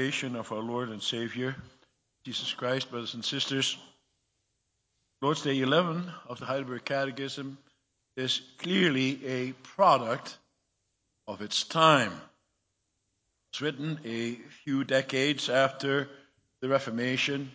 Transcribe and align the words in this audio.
Of 0.00 0.50
our 0.50 0.62
Lord 0.62 0.88
and 0.88 1.02
Savior, 1.02 1.54
Jesus 2.24 2.54
Christ, 2.54 2.90
brothers 2.90 3.12
and 3.12 3.22
sisters. 3.22 3.76
Lord's 5.20 5.42
Day 5.42 5.60
11 5.60 6.10
of 6.26 6.40
the 6.40 6.46
Heidelberg 6.46 6.86
Catechism 6.86 7.58
is 8.16 8.40
clearly 8.56 9.20
a 9.26 9.52
product 9.52 10.38
of 11.28 11.42
its 11.42 11.64
time. 11.64 12.12
It's 13.50 13.60
written 13.60 14.00
a 14.06 14.36
few 14.64 14.84
decades 14.84 15.50
after 15.50 16.08
the 16.62 16.70
Reformation, 16.70 17.52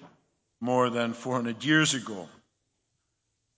more 0.61 0.91
than 0.91 1.13
400 1.13 1.63
years 1.63 1.95
ago. 1.95 2.29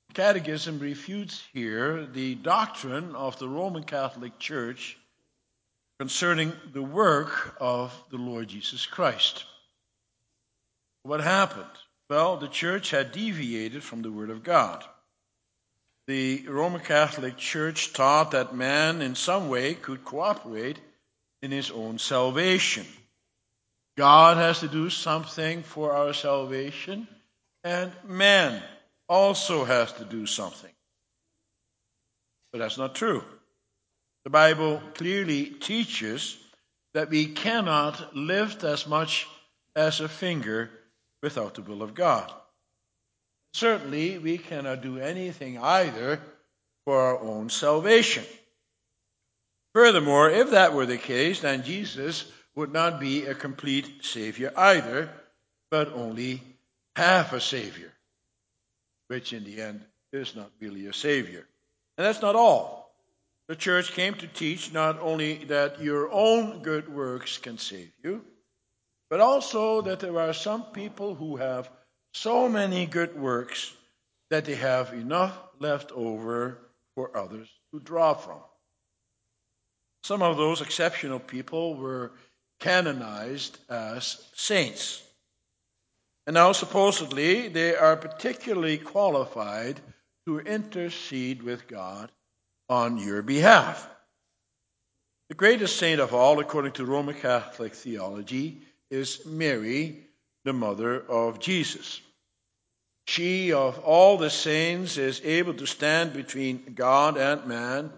The 0.07 0.13
Catechism 0.13 0.79
refutes 0.79 1.43
here 1.51 2.05
the 2.05 2.35
doctrine 2.35 3.17
of 3.17 3.37
the 3.37 3.49
Roman 3.49 3.83
Catholic 3.83 4.39
Church 4.39 4.97
concerning 5.99 6.53
the 6.73 6.83
work 6.83 7.55
of 7.59 7.91
the 8.11 8.17
Lord 8.17 8.47
Jesus 8.47 8.85
Christ. 8.85 9.45
What 11.03 11.21
happened? 11.21 11.65
Well, 12.09 12.37
the 12.37 12.47
church 12.47 12.91
had 12.91 13.11
deviated 13.11 13.83
from 13.83 14.01
the 14.01 14.11
Word 14.11 14.29
of 14.29 14.43
God. 14.43 14.83
The 16.07 16.47
Roman 16.47 16.81
Catholic 16.81 17.37
Church 17.37 17.91
taught 17.93 18.31
that 18.31 18.55
man 18.55 19.01
in 19.01 19.15
some 19.15 19.49
way 19.49 19.73
could 19.73 20.05
cooperate 20.05 20.79
in 21.41 21.51
his 21.51 21.69
own 21.71 21.99
salvation. 21.99 22.85
God 23.97 24.37
has 24.37 24.59
to 24.59 24.67
do 24.67 24.89
something 24.89 25.63
for 25.63 25.91
our 25.93 26.13
salvation, 26.13 27.07
and 27.63 27.91
man 28.05 28.61
also 29.09 29.65
has 29.65 29.91
to 29.93 30.05
do 30.05 30.25
something. 30.25 30.71
But 32.51 32.59
that's 32.59 32.77
not 32.77 32.95
true. 32.95 33.23
The 34.27 34.31
Bible 34.31 34.81
clearly 34.95 35.45
teaches 35.45 36.37
that 36.93 37.09
we 37.09 37.27
cannot 37.27 38.13
lift 38.13 38.65
as 38.65 38.85
much 38.85 39.25
as 39.73 40.01
a 40.01 40.09
finger 40.09 40.69
without 41.23 41.55
the 41.55 41.61
will 41.61 41.81
of 41.81 41.93
God. 41.93 42.29
Certainly, 43.53 44.17
we 44.17 44.37
cannot 44.37 44.81
do 44.81 44.99
anything 44.99 45.57
either 45.59 46.19
for 46.83 46.99
our 46.99 47.17
own 47.17 47.49
salvation. 47.49 48.25
Furthermore, 49.73 50.29
if 50.29 50.51
that 50.51 50.73
were 50.73 50.85
the 50.85 50.97
case, 50.97 51.39
then 51.39 51.63
Jesus 51.63 52.29
would 52.53 52.73
not 52.73 52.99
be 52.99 53.27
a 53.27 53.33
complete 53.33 54.03
Savior 54.03 54.51
either, 54.57 55.09
but 55.71 55.93
only 55.93 56.43
half 56.97 57.31
a 57.31 57.39
Savior, 57.39 57.93
which 59.07 59.31
in 59.31 59.45
the 59.45 59.61
end 59.61 59.85
is 60.11 60.35
not 60.35 60.51
really 60.59 60.87
a 60.87 60.93
Savior. 60.93 61.47
And 61.97 62.05
that's 62.05 62.21
not 62.21 62.35
all 62.35 62.86
the 63.47 63.55
church 63.55 63.93
came 63.93 64.13
to 64.15 64.27
teach 64.27 64.73
not 64.73 64.99
only 64.99 65.45
that 65.45 65.81
your 65.81 66.11
own 66.11 66.61
good 66.61 66.93
works 66.93 67.37
can 67.37 67.57
save 67.57 67.91
you, 68.03 68.23
but 69.09 69.21
also 69.21 69.81
that 69.81 69.99
there 69.99 70.19
are 70.19 70.33
some 70.33 70.63
people 70.65 71.15
who 71.15 71.37
have 71.37 71.69
so 72.13 72.49
many 72.49 72.85
good 72.85 73.17
works 73.17 73.73
that 74.29 74.43
they 74.45 74.55
have 74.55 74.93
enough 74.93 75.37
left 75.59 75.91
over 75.93 76.57
for 76.95 77.15
others 77.15 77.49
to 77.73 77.79
draw 77.79 78.13
from. 78.13 78.39
Some 80.03 80.21
of 80.21 80.35
those 80.35 80.61
exceptional 80.61 81.19
people 81.19 81.75
were 81.75 82.11
canonized 82.59 83.57
as 83.69 84.25
saints. 84.33 85.03
And 86.25 86.33
now, 86.33 86.51
supposedly, 86.51 87.47
they 87.47 87.75
are 87.75 87.95
particularly 87.95 88.77
qualified 88.77 89.79
to 90.25 90.39
intercede 90.39 91.41
with 91.41 91.67
God 91.67 92.11
on 92.69 92.97
your 92.97 93.21
behalf. 93.21 93.87
The 95.29 95.35
greatest 95.35 95.77
saint 95.77 95.99
of 95.99 96.13
all, 96.13 96.39
according 96.39 96.73
to 96.73 96.85
Roman 96.85 97.15
Catholic 97.15 97.73
theology, 97.73 98.61
is 98.89 99.25
Mary, 99.25 100.05
the 100.45 100.53
mother 100.53 101.01
of 101.01 101.39
Jesus. 101.39 101.99
She, 103.07 103.53
of 103.53 103.79
all 103.79 104.17
the 104.17 104.29
saints, 104.29 104.97
is 104.97 105.21
able 105.23 105.53
to 105.55 105.65
stand 105.65 106.13
between 106.13 106.73
God 106.75 107.17
and 107.17 107.45
man 107.45 107.91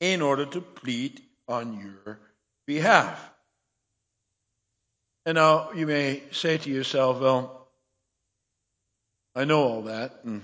in 0.00 0.22
order 0.22 0.46
to 0.46 0.60
plead 0.60 1.20
on 1.48 1.78
your 1.80 2.18
behalf. 2.66 3.30
And 5.26 5.36
now 5.36 5.72
you 5.72 5.86
may 5.86 6.22
say 6.32 6.58
to 6.58 6.70
yourself, 6.70 7.20
well, 7.20 7.68
I 9.34 9.44
know 9.44 9.62
all 9.64 9.82
that, 9.82 10.20
and 10.24 10.42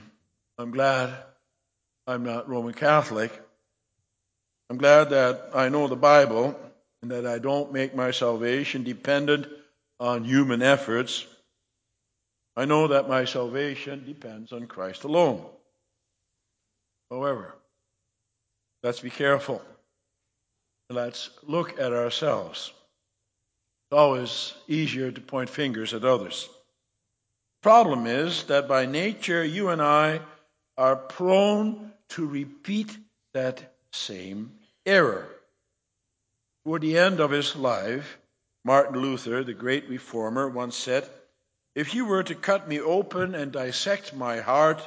I'm 0.58 0.70
glad 0.70 1.14
I'm 2.06 2.24
not 2.24 2.48
Roman 2.48 2.74
Catholic. 2.74 3.32
I'm 4.70 4.78
glad 4.78 5.10
that 5.10 5.50
I 5.52 5.68
know 5.68 5.88
the 5.88 5.96
Bible 5.96 6.54
and 7.02 7.10
that 7.10 7.26
I 7.26 7.40
don't 7.40 7.72
make 7.72 7.92
my 7.92 8.12
salvation 8.12 8.84
dependent 8.84 9.48
on 9.98 10.22
human 10.22 10.62
efforts. 10.62 11.26
I 12.56 12.66
know 12.66 12.86
that 12.86 13.08
my 13.08 13.24
salvation 13.24 14.04
depends 14.06 14.52
on 14.52 14.68
Christ 14.68 15.02
alone. 15.02 15.44
However, 17.10 17.56
let's 18.84 19.00
be 19.00 19.10
careful. 19.10 19.60
Let's 20.88 21.30
look 21.42 21.80
at 21.80 21.92
ourselves. 21.92 22.72
It's 23.90 23.98
always 23.98 24.54
easier 24.68 25.10
to 25.10 25.20
point 25.20 25.50
fingers 25.50 25.94
at 25.94 26.04
others. 26.04 26.48
Problem 27.60 28.06
is 28.06 28.44
that 28.44 28.68
by 28.68 28.86
nature, 28.86 29.44
you 29.44 29.70
and 29.70 29.82
I 29.82 30.20
are 30.78 30.94
prone 30.94 31.90
to 32.10 32.24
repeat 32.24 32.96
that 33.34 33.74
same 33.92 34.52
error. 34.86 35.28
Toward 36.64 36.82
the 36.82 36.98
end 36.98 37.20
of 37.20 37.30
his 37.30 37.56
life, 37.56 38.18
Martin 38.64 39.00
Luther, 39.00 39.42
the 39.42 39.54
great 39.54 39.88
reformer, 39.88 40.48
once 40.48 40.76
said, 40.76 41.08
If 41.74 41.94
you 41.94 42.04
were 42.04 42.22
to 42.22 42.34
cut 42.34 42.68
me 42.68 42.80
open 42.80 43.34
and 43.34 43.52
dissect 43.52 44.14
my 44.14 44.40
heart, 44.40 44.86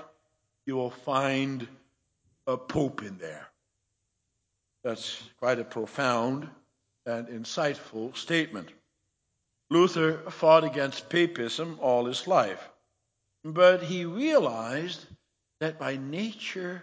you 0.66 0.76
will 0.76 0.92
find 0.92 1.68
a 2.48 2.58
pope 2.58 3.02
in 3.02 3.18
there. 3.18 3.48
That's 4.84 5.22
quite 5.40 5.60
a 5.60 5.64
profound 5.64 6.48
and 7.06 7.28
insightful 7.28 8.16
statement. 8.16 8.70
Luther 9.70 10.30
fought 10.30 10.64
against 10.64 11.10
papism 11.10 11.80
all 11.80 12.06
his 12.06 12.28
life, 12.28 12.70
but 13.44 13.82
he 13.82 14.06
realized 14.06 15.04
that 15.60 15.80
by 15.80 15.98
nature 15.98 16.82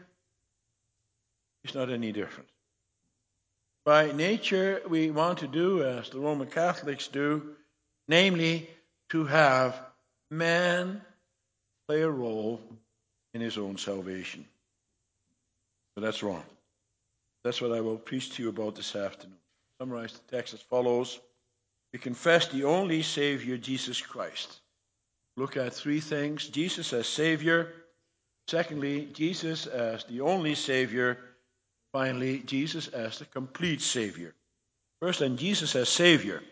he's 1.63 1.75
not 1.75 1.91
any 1.91 2.11
different. 2.11 2.50
By 3.85 4.13
nature, 4.13 4.83
we 4.89 5.11
want 5.11 5.39
to 5.39 5.47
do 5.47 5.83
as 5.83 6.11
the 6.11 6.21
Roman 6.21 6.49
Catholics 6.49 7.09
do, 7.09 7.55
namely, 8.09 8.69
to 9.11 9.25
have 9.25 9.79
man 10.31 11.01
play 11.89 12.03
a 12.03 12.11
role 12.11 12.61
in 13.35 13.41
his 13.41 13.59
own 13.59 13.79
salvation. 13.79 14.45
But 15.95 16.03
that's 16.03 16.23
wrong. 16.23 16.45
That's 17.43 17.61
what 17.61 17.73
I 17.73 17.81
will 17.81 17.97
preach 17.97 18.35
to 18.35 18.43
you 18.43 18.49
about 18.49 18.77
this 18.77 18.95
afternoon. 18.95 19.39
Summarize 19.79 20.13
the 20.13 20.37
text 20.37 20.53
as 20.53 20.61
follows. 20.61 21.19
We 21.93 21.99
confess 21.99 22.49
the 22.49 22.65
only 22.65 23.03
Savior, 23.03 23.57
Jesus 23.57 24.01
Christ. 24.01 24.61
Look 25.37 25.57
at 25.57 25.73
three 25.73 26.01
things 26.01 26.49
Jesus 26.49 26.93
as 26.93 27.07
Savior. 27.07 27.73
Secondly, 28.47 29.09
Jesus 29.13 29.67
as 29.67 30.05
the 30.05 30.21
only 30.21 30.55
Savior. 30.55 31.19
Finally, 31.93 32.41
Jesus 32.41 32.89
as 32.89 33.19
the 33.19 33.25
complete 33.25 33.81
Savior. 33.81 34.35
First, 35.01 35.21
then, 35.21 35.37
Jesus 35.37 35.75
as 35.75 35.89
Savior. 35.89 36.43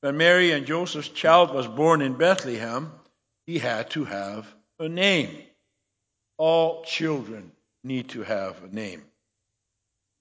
When 0.00 0.16
Mary 0.16 0.52
and 0.52 0.66
Joseph's 0.66 1.08
child 1.08 1.52
was 1.52 1.66
born 1.66 2.00
in 2.00 2.14
Bethlehem, 2.14 2.90
he 3.46 3.58
had 3.58 3.90
to 3.90 4.04
have 4.04 4.46
a 4.78 4.88
name. 4.88 5.36
All 6.38 6.84
children 6.84 7.52
need 7.84 8.08
to 8.10 8.22
have 8.22 8.62
a 8.64 8.74
name. 8.74 9.02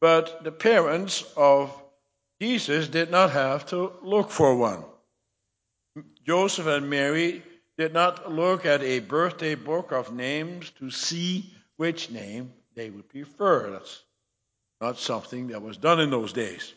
But 0.02 0.44
the 0.44 0.51
parents 0.51 1.24
of 1.38 1.72
Jesus 2.41 2.88
did 2.88 3.12
not 3.12 3.31
have 3.31 3.66
to 3.68 3.94
look 4.01 4.31
for 4.31 4.56
one. 4.56 4.84
Joseph 6.25 6.68
and 6.68 6.89
Mary 6.89 7.44
did 7.77 7.94
not 7.94 8.31
look 8.31 8.65
at 8.65 8.81
a 8.81 9.00
birthday 9.00 9.56
book 9.56 9.92
of 9.92 10.13
names 10.13 10.69
to 10.72 10.92
see 10.92 11.54
which 11.77 12.12
name 12.12 12.51
they 12.75 12.89
would 12.89 13.07
prefer. 13.10 13.72
That's 13.72 14.04
not 14.81 14.98
something 14.98 15.48
that 15.48 15.62
was 15.62 15.78
done 15.78 16.00
in 16.00 16.10
those 16.10 16.34
days. 16.34 16.74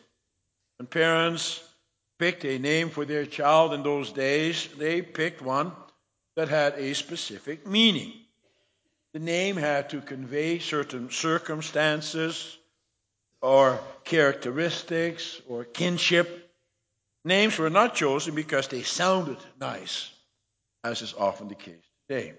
When 0.77 0.87
parents 0.87 1.61
picked 2.19 2.45
a 2.45 2.59
name 2.59 2.89
for 2.89 3.05
their 3.05 3.25
child 3.25 3.73
in 3.73 3.83
those 3.83 4.11
days, 4.11 4.67
they 4.77 5.01
picked 5.01 5.41
one 5.41 5.71
that 6.35 6.49
had 6.49 6.73
a 6.75 6.93
specific 6.93 7.67
meaning. 7.67 8.13
The 9.13 9.19
name 9.19 9.55
had 9.55 9.89
to 9.91 10.01
convey 10.01 10.59
certain 10.59 11.11
circumstances 11.11 12.57
or 13.41 13.79
characteristics 14.03 15.41
or 15.47 15.63
kinship. 15.63 16.51
Names 17.23 17.57
were 17.57 17.69
not 17.69 17.95
chosen 17.95 18.35
because 18.35 18.67
they 18.67 18.81
sounded 18.81 19.37
nice, 19.59 20.09
as 20.83 21.01
is 21.01 21.13
often 21.13 21.47
the 21.47 21.55
case 21.55 21.83
today. 22.07 22.33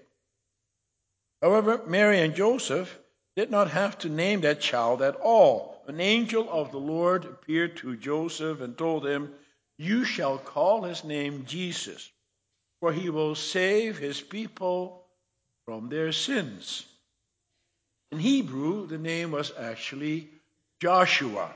However, 1.41 1.81
Mary 1.87 2.19
and 2.21 2.35
Joseph 2.35 2.97
did 3.35 3.51
not 3.51 3.69
have 3.71 3.97
to 3.99 4.09
name 4.09 4.41
that 4.41 4.61
child 4.61 5.01
at 5.01 5.15
all. 5.15 5.83
An 5.87 5.99
angel 5.99 6.49
of 6.49 6.71
the 6.71 6.79
Lord 6.79 7.25
appeared 7.25 7.77
to 7.77 7.97
Joseph 7.97 8.61
and 8.61 8.77
told 8.77 9.05
him, 9.05 9.33
You 9.77 10.05
shall 10.05 10.37
call 10.37 10.83
his 10.83 11.03
name 11.03 11.45
Jesus, 11.45 12.09
for 12.79 12.93
he 12.93 13.09
will 13.09 13.35
save 13.35 13.97
his 13.97 14.21
people 14.21 15.05
from 15.65 15.89
their 15.89 16.11
sins. 16.11 16.85
In 18.11 18.19
Hebrew, 18.19 18.87
the 18.87 18.97
name 18.97 19.31
was 19.31 19.51
actually 19.57 20.29
Joshua. 20.81 21.51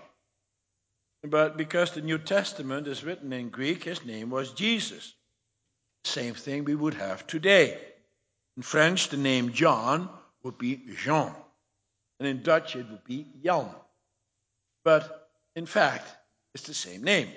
But 1.23 1.57
because 1.57 1.91
the 1.91 2.01
New 2.01 2.17
Testament 2.17 2.87
is 2.87 3.03
written 3.03 3.31
in 3.33 3.49
Greek, 3.49 3.83
his 3.83 4.05
name 4.05 4.29
was 4.29 4.51
Jesus. 4.51 5.13
Same 6.05 6.33
thing 6.33 6.63
we 6.63 6.75
would 6.75 6.93
have 6.95 7.27
today. 7.27 7.77
In 8.57 8.63
French, 8.63 9.09
the 9.09 9.17
name 9.17 9.53
John 9.53 10.09
would 10.43 10.57
be 10.57 10.81
Jean. 11.03 11.33
And 12.19 12.27
in 12.27 12.43
Dutch, 12.43 12.75
it 12.75 12.89
would 12.89 13.03
be 13.05 13.25
Jan. 13.43 13.69
But 14.83 15.29
in 15.55 15.65
fact, 15.65 16.07
it's 16.53 16.67
the 16.67 16.73
same 16.73 17.03
name. 17.03 17.29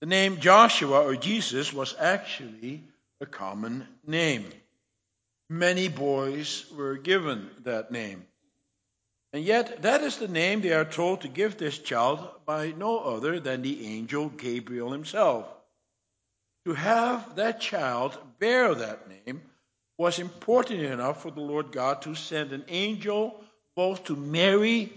The 0.00 0.06
name 0.06 0.38
Joshua 0.38 1.02
or 1.02 1.16
Jesus 1.16 1.72
was 1.72 1.94
actually 1.98 2.84
a 3.20 3.26
common 3.26 3.86
name. 4.06 4.44
Many 5.50 5.88
boys 5.88 6.66
were 6.76 6.96
given 6.96 7.50
that 7.64 7.90
name. 7.90 8.24
And 9.32 9.44
yet, 9.44 9.82
that 9.82 10.02
is 10.02 10.16
the 10.16 10.28
name 10.28 10.60
they 10.60 10.72
are 10.72 10.84
told 10.84 11.22
to 11.22 11.28
give 11.28 11.56
this 11.56 11.78
child 11.78 12.20
by 12.46 12.72
no 12.76 12.98
other 13.00 13.40
than 13.40 13.62
the 13.62 13.86
angel 13.86 14.28
Gabriel 14.28 14.92
himself. 14.92 15.46
To 16.64 16.74
have 16.74 17.36
that 17.36 17.60
child 17.60 18.16
bear 18.38 18.74
that 18.74 19.08
name 19.08 19.42
was 19.98 20.18
important 20.18 20.80
enough 20.80 21.22
for 21.22 21.30
the 21.30 21.40
Lord 21.40 21.72
God 21.72 22.02
to 22.02 22.14
send 22.14 22.52
an 22.52 22.64
angel 22.68 23.42
both 23.78 24.02
to 24.02 24.16
Mary 24.16 24.92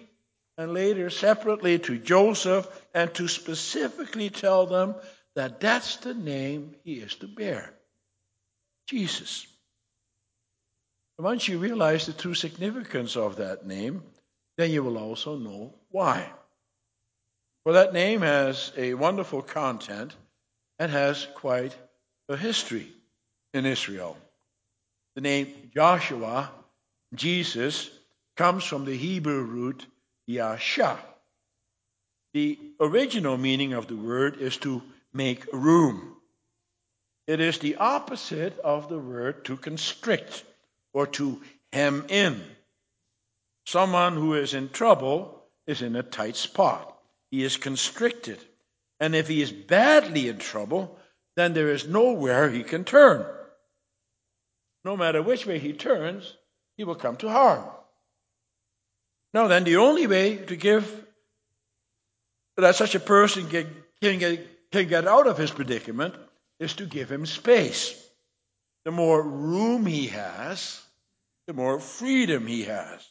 and 0.58 0.74
later 0.74 1.12
separately 1.12 1.78
to 1.78 2.00
Joseph 2.00 2.68
and 2.96 3.14
to 3.14 3.28
specifically 3.28 4.32
tell 4.32 4.66
them 4.66 4.96
that 5.36 5.60
that's 5.60 5.98
the 5.98 6.16
name 6.16 6.74
he 6.84 6.96
is 6.96 7.14
to 7.18 7.28
bear 7.28 7.72
Jesus. 8.88 9.46
Once 11.20 11.48
you 11.48 11.60
realize 11.60 12.08
the 12.08 12.14
true 12.14 12.34
significance 12.34 13.16
of 13.16 13.36
that 13.36 13.68
name, 13.68 14.02
then 14.58 14.72
you 14.72 14.82
will 14.82 14.98
also 14.98 15.38
know 15.38 15.76
why. 15.92 16.28
For 17.64 17.74
that 17.74 17.94
name 17.94 18.22
has 18.22 18.74
a 18.76 18.96
wonderful 18.96 19.44
content 19.44 20.16
and 20.80 20.92
has 20.92 21.28
quite 21.36 21.78
a 22.30 22.36
history 22.36 22.92
in 23.54 23.68
Israel. 23.68 24.18
The 25.14 25.22
name 25.22 25.70
Joshua, 25.72 26.50
Jesus, 27.14 27.92
comes 28.36 28.64
from 28.64 28.86
the 28.86 28.96
Hebrew 28.96 29.42
root 29.44 29.86
Yasha. 30.28 31.00
The 32.34 32.58
original 32.80 33.38
meaning 33.38 33.74
of 33.74 33.88
the 33.88 33.96
word 33.96 34.38
is 34.38 34.58
to 34.58 34.82
make 35.14 35.52
room. 35.52 36.16
It 37.28 37.40
is 37.40 37.60
the 37.60 37.76
opposite 37.76 38.58
of 38.60 38.90
the 38.90 39.00
word 39.00 39.46
to 39.46 39.58
constrict 39.58 40.44
or 40.94 41.08
to 41.08 41.42
hem 41.72 42.06
in. 42.10 42.42
Someone 43.66 44.16
who 44.16 44.34
is 44.34 44.54
in 44.54 44.70
trouble 44.70 45.44
is 45.68 45.82
in 45.82 45.96
a 45.96 46.04
tight 46.04 46.36
spot. 46.36 46.98
He 47.30 47.44
is 47.44 47.58
constricted. 47.58 48.40
And 49.00 49.16
if 49.16 49.28
he 49.28 49.42
is 49.42 49.52
badly 49.52 50.28
in 50.28 50.38
trouble, 50.38 50.98
then 51.36 51.54
there 51.54 51.70
is 51.70 51.88
nowhere 51.88 52.50
he 52.50 52.64
can 52.64 52.84
turn. 52.84 53.26
No 54.84 54.98
matter 54.98 55.22
which 55.22 55.46
way 55.46 55.60
he 55.60 55.74
turns, 55.74 56.36
he 56.78 56.84
will 56.84 56.96
come 56.96 57.18
to 57.18 57.30
harm. 57.30 57.66
Now, 59.34 59.48
then, 59.48 59.64
the 59.64 59.78
only 59.78 60.08
way 60.08 60.38
to 60.38 60.56
give 60.56 61.06
that 62.58 62.76
such 62.76 62.96
a 62.96 63.00
person 63.00 63.48
can, 63.48 63.68
can, 64.02 64.20
get, 64.20 64.72
can 64.72 64.88
get 64.88 65.08
out 65.08 65.28
of 65.28 65.38
his 65.38 65.52
predicament 65.52 66.16
is 66.60 66.74
to 66.76 66.86
give 66.86 67.12
him 67.12 67.26
space. 67.26 67.96
The 68.84 68.92
more 68.92 69.22
room 69.22 69.86
he 69.86 70.08
has, 70.08 70.82
the 71.48 71.54
more 71.54 71.80
freedom 71.80 72.46
he 72.46 72.64
has. 72.64 73.08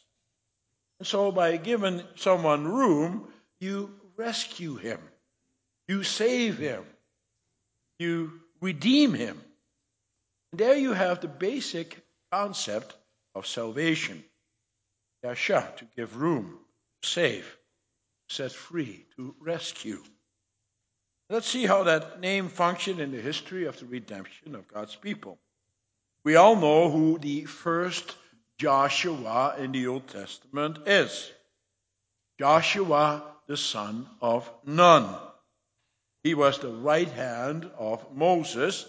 And 0.99 1.07
so, 1.07 1.31
by 1.31 1.57
giving 1.57 2.03
someone 2.15 2.67
room, 2.67 3.27
you 3.59 3.91
rescue 4.15 4.75
him, 4.75 4.99
you 5.87 6.03
save 6.03 6.57
him, 6.57 6.83
you 7.97 8.33
redeem 8.61 9.13
him. 9.13 9.41
And 10.51 10.59
there 10.59 10.77
you 10.77 10.93
have 10.93 11.21
the 11.21 11.27
basic 11.27 11.97
concept 12.31 12.95
of 13.33 13.47
salvation. 13.47 14.23
Yasha, 15.23 15.73
to 15.77 15.85
give 15.95 16.17
room, 16.17 16.57
save, 17.03 17.57
set 18.27 18.51
free, 18.51 19.05
to 19.15 19.35
rescue. 19.39 20.01
Let's 21.29 21.47
see 21.47 21.65
how 21.65 21.83
that 21.83 22.19
name 22.19 22.49
functioned 22.49 22.99
in 22.99 23.11
the 23.11 23.21
history 23.21 23.65
of 23.65 23.79
the 23.79 23.85
redemption 23.85 24.55
of 24.55 24.67
God's 24.67 24.95
people. 24.95 25.37
We 26.23 26.35
all 26.35 26.55
know 26.55 26.89
who 26.89 27.19
the 27.19 27.45
first 27.45 28.15
Joshua 28.57 29.55
in 29.57 29.71
the 29.71 29.87
Old 29.87 30.07
Testament 30.07 30.79
is. 30.87 31.31
Joshua, 32.39 33.23
the 33.47 33.57
son 33.57 34.07
of 34.21 34.51
Nun. 34.65 35.15
He 36.23 36.33
was 36.35 36.59
the 36.59 36.69
right 36.69 37.09
hand 37.09 37.69
of 37.77 38.15
Moses 38.15 38.85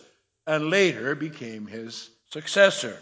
and 0.46 0.70
later 0.70 1.14
became 1.14 1.66
his 1.66 2.10
successor. 2.30 2.98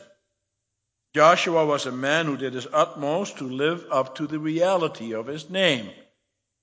Joshua 1.15 1.67
was 1.67 1.87
a 1.87 1.93
man 1.93 2.27
who 2.27 2.37
did 2.37 2.55
his 2.55 2.69
utmost 2.73 3.39
to 3.39 3.45
live 3.45 3.85
up 3.91 4.17
to 4.17 4.27
the 4.27 4.39
reality 4.39 5.13
of 5.15 5.27
his 5.27 5.51
name. 5.51 5.91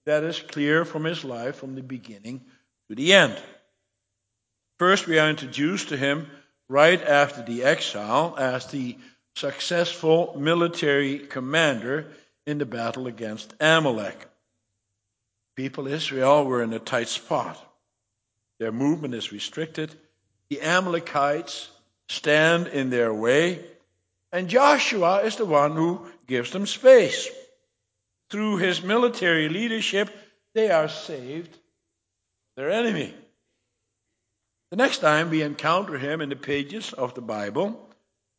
That 0.05 0.23
is 0.23 0.39
clear 0.39 0.85
from 0.85 1.03
his 1.03 1.25
life 1.25 1.57
from 1.57 1.75
the 1.75 1.81
beginning 1.81 2.45
to 2.89 2.95
the 2.95 3.13
end. 3.13 3.37
First, 4.79 5.05
we 5.05 5.19
are 5.19 5.29
introduced 5.29 5.89
to 5.89 5.97
him 5.97 6.27
right 6.69 7.01
after 7.01 7.43
the 7.43 7.63
exile 7.63 8.35
as 8.37 8.67
the 8.67 8.97
successful 9.35 10.35
military 10.39 11.19
commander 11.19 12.07
in 12.45 12.57
the 12.57 12.65
battle 12.65 13.07
against 13.07 13.53
Amalek. 13.59 14.27
People 15.55 15.87
Israel 15.87 16.45
were 16.45 16.63
in 16.63 16.71
a 16.71 16.79
tight 16.79 17.09
spot. 17.09 17.61
Their 18.59 18.71
movement 18.71 19.13
is 19.13 19.31
restricted. 19.31 19.93
The 20.49 20.61
Amalekites 20.61 21.69
stand 22.07 22.67
in 22.67 22.89
their 22.89 23.13
way 23.13 23.65
and 24.31 24.49
Joshua 24.49 25.21
is 25.21 25.35
the 25.35 25.45
one 25.45 25.73
who 25.73 26.07
gives 26.25 26.51
them 26.51 26.65
space. 26.65 27.29
Through 28.29 28.57
his 28.57 28.83
military 28.83 29.49
leadership, 29.49 30.09
they 30.53 30.69
are 30.69 30.89
saved 30.89 31.57
their 32.55 32.71
enemy. 32.71 33.13
The 34.71 34.77
next 34.77 34.97
time 34.97 35.29
we 35.29 35.43
encounter 35.43 35.97
him 35.97 36.19
in 36.19 36.29
the 36.29 36.35
pages 36.35 36.91
of 36.91 37.13
the 37.13 37.21
Bible, 37.21 37.89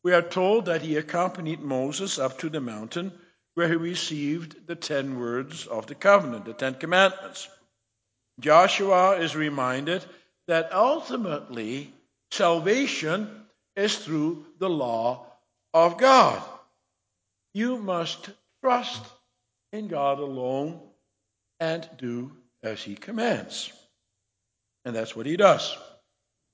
we 0.03 0.13
are 0.13 0.21
told 0.21 0.65
that 0.65 0.81
he 0.81 0.95
accompanied 0.95 1.61
Moses 1.61 2.19
up 2.19 2.37
to 2.39 2.49
the 2.49 2.61
mountain 2.61 3.11
where 3.55 3.67
he 3.67 3.75
received 3.75 4.67
the 4.67 4.75
ten 4.75 5.19
words 5.19 5.65
of 5.65 5.87
the 5.87 5.95
covenant, 5.95 6.45
the 6.45 6.53
Ten 6.53 6.75
Commandments. 6.75 7.49
Joshua 8.39 9.17
is 9.17 9.35
reminded 9.35 10.05
that 10.47 10.71
ultimately 10.71 11.91
salvation 12.31 13.45
is 13.75 13.97
through 13.97 14.45
the 14.59 14.69
law 14.69 15.25
of 15.73 15.97
God. 15.97 16.41
You 17.53 17.77
must 17.77 18.29
trust 18.63 19.03
in 19.71 19.87
God 19.87 20.19
alone 20.19 20.79
and 21.59 21.87
do 21.97 22.31
as 22.63 22.81
He 22.81 22.95
commands. 22.95 23.71
And 24.85 24.95
that's 24.95 25.15
what 25.15 25.25
He 25.25 25.37
does. 25.37 25.77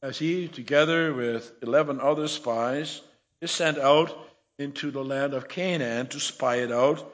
As 0.01 0.17
He, 0.17 0.47
together 0.47 1.13
with 1.13 1.51
11 1.61 1.99
other 1.99 2.27
spies, 2.27 3.01
is 3.41 3.51
sent 3.51 3.77
out 3.77 4.15
into 4.57 4.91
the 4.91 5.03
land 5.03 5.33
of 5.33 5.47
Canaan 5.47 6.07
to 6.07 6.19
spy 6.19 6.57
it 6.57 6.71
out 6.71 7.11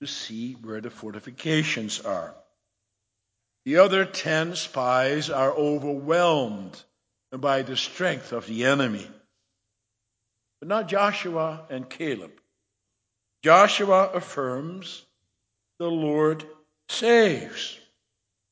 to 0.00 0.06
see 0.06 0.54
where 0.54 0.80
the 0.80 0.90
fortifications 0.90 2.00
are. 2.00 2.34
The 3.64 3.78
other 3.78 4.04
10 4.04 4.54
spies 4.54 5.30
are 5.30 5.52
overwhelmed 5.52 6.80
by 7.32 7.62
the 7.62 7.76
strength 7.76 8.32
of 8.32 8.46
the 8.46 8.64
enemy 8.64 9.08
but 10.60 10.68
not 10.68 10.88
Joshua 10.88 11.66
and 11.70 11.88
Caleb. 11.88 12.32
Joshua 13.42 14.10
affirms 14.12 15.04
the 15.78 15.90
Lord 15.90 16.44
saves. 16.88 17.78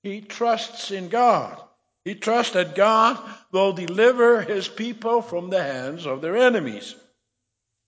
He 0.03 0.21
trusts 0.21 0.91
in 0.91 1.09
God. 1.09 1.61
He 2.05 2.15
trusts 2.15 2.53
that 2.53 2.75
God 2.75 3.19
will 3.51 3.73
deliver 3.73 4.43
his 4.43 4.69
people 4.69 5.23
from 5.23 5.49
the 5.49 5.63
hands 5.63 6.07
of 6.07 6.21
their 6.21 6.37
enemies. 6.37 6.95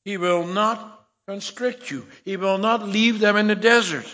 He 0.04 0.16
will 0.16 0.46
not 0.46 1.06
constrict 1.28 1.90
you. 1.90 2.06
He 2.25 2.37
will 2.37 2.58
not 2.58 2.88
leave 2.88 3.18
them 3.18 3.37
in 3.37 3.49
the 3.49 3.54
desert. 3.54 4.06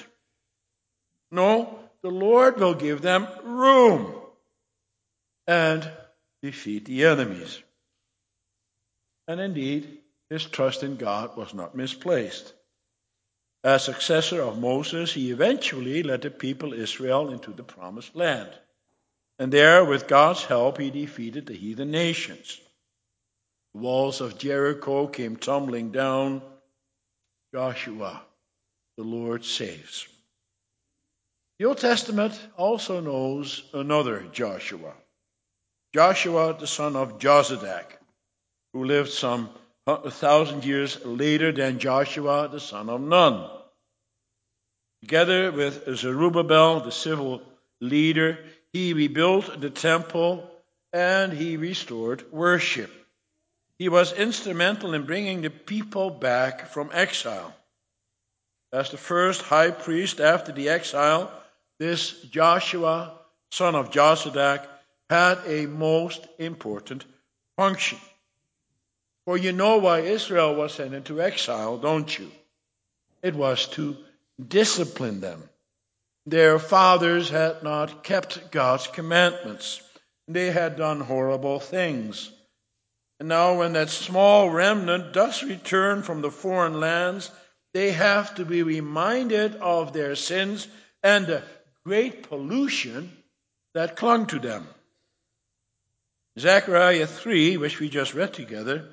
No, 1.30 1.78
the 2.02 2.10
Lord 2.10 2.58
will 2.58 2.74
give 2.74 3.00
them 3.00 3.28
room 3.44 4.12
and 5.46 5.88
defeat 6.42 6.86
the 6.86 7.04
enemies. 7.04 7.62
And 9.28 9.40
indeed, 9.40 9.98
his 10.30 10.44
trust 10.44 10.82
in 10.82 10.96
God 10.96 11.36
was 11.36 11.54
not 11.54 11.74
misplaced. 11.74 12.52
As 13.64 13.84
successor 13.84 14.42
of 14.42 14.58
Moses, 14.58 15.12
he 15.12 15.30
eventually 15.30 16.02
led 16.02 16.22
the 16.22 16.30
people 16.30 16.72
Israel 16.72 17.30
into 17.30 17.52
the 17.52 17.62
promised 17.62 18.16
land. 18.16 18.50
And 19.38 19.52
there, 19.52 19.84
with 19.84 20.08
God's 20.08 20.44
help, 20.44 20.78
he 20.78 20.90
defeated 20.90 21.46
the 21.46 21.54
heathen 21.54 21.90
nations. 21.90 22.60
The 23.74 23.80
walls 23.80 24.20
of 24.20 24.38
Jericho 24.38 25.06
came 25.06 25.36
tumbling 25.36 25.92
down. 25.92 26.42
Joshua, 27.54 28.22
the 28.96 29.04
Lord 29.04 29.44
saves. 29.44 30.08
The 31.58 31.66
Old 31.66 31.78
Testament 31.78 32.38
also 32.56 33.00
knows 33.00 33.62
another 33.72 34.24
Joshua. 34.32 34.94
Joshua, 35.94 36.56
the 36.58 36.66
son 36.66 36.96
of 36.96 37.18
Jozadak, 37.18 37.84
who 38.72 38.84
lived 38.84 39.10
some 39.10 39.50
thousand 39.86 40.64
years 40.64 41.04
later 41.04 41.52
than 41.52 41.78
Joshua, 41.78 42.48
the 42.50 42.60
son 42.60 42.88
of 42.88 43.00
Nun. 43.00 43.48
Together 45.02 45.50
with 45.50 45.96
Zerubbabel, 45.96 46.80
the 46.80 46.92
civil 46.92 47.42
leader, 47.80 48.38
he 48.72 48.92
rebuilt 48.92 49.60
the 49.60 49.70
temple 49.70 50.48
and 50.92 51.32
he 51.32 51.56
restored 51.56 52.30
worship. 52.32 52.90
He 53.78 53.88
was 53.88 54.12
instrumental 54.12 54.94
in 54.94 55.06
bringing 55.06 55.42
the 55.42 55.50
people 55.50 56.10
back 56.10 56.68
from 56.68 56.90
exile. 56.92 57.52
As 58.72 58.90
the 58.90 58.96
first 58.96 59.42
high 59.42 59.72
priest 59.72 60.20
after 60.20 60.52
the 60.52 60.68
exile, 60.68 61.32
this 61.78 62.12
Joshua, 62.22 63.12
son 63.50 63.74
of 63.74 63.90
Jozadak, 63.90 64.64
had 65.10 65.40
a 65.46 65.66
most 65.66 66.26
important 66.38 67.04
function. 67.56 67.98
For 69.24 69.36
you 69.36 69.52
know 69.52 69.78
why 69.78 70.00
Israel 70.00 70.54
was 70.54 70.74
sent 70.74 70.94
into 70.94 71.22
exile, 71.22 71.78
don't 71.78 72.18
you? 72.18 72.30
It 73.22 73.34
was 73.34 73.68
to 73.68 73.96
discipline 74.48 75.20
them. 75.20 75.48
Their 76.26 76.58
fathers 76.58 77.30
had 77.30 77.62
not 77.62 78.04
kept 78.04 78.50
God's 78.50 78.86
commandments. 78.88 79.80
They 80.28 80.50
had 80.50 80.76
done 80.76 81.00
horrible 81.00 81.60
things. 81.60 82.30
And 83.20 83.28
now, 83.28 83.58
when 83.58 83.74
that 83.74 83.90
small 83.90 84.50
remnant 84.50 85.12
does 85.12 85.44
return 85.44 86.02
from 86.02 86.22
the 86.22 86.30
foreign 86.30 86.80
lands, 86.80 87.30
they 87.74 87.92
have 87.92 88.34
to 88.36 88.44
be 88.44 88.62
reminded 88.62 89.54
of 89.56 89.92
their 89.92 90.16
sins 90.16 90.66
and 91.02 91.26
the 91.26 91.42
great 91.84 92.28
pollution 92.28 93.16
that 93.74 93.96
clung 93.96 94.26
to 94.26 94.38
them. 94.38 94.66
Zechariah 96.38 97.06
3, 97.06 97.56
which 97.58 97.78
we 97.78 97.88
just 97.88 98.14
read 98.14 98.34
together, 98.34 98.88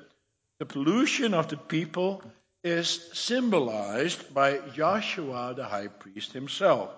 the 0.60 0.66
pollution 0.66 1.32
of 1.32 1.48
the 1.48 1.56
people 1.56 2.22
is 2.62 3.08
symbolized 3.14 4.32
by 4.34 4.58
Joshua 4.74 5.54
the 5.56 5.64
high 5.64 5.88
priest 5.88 6.34
himself. 6.34 6.90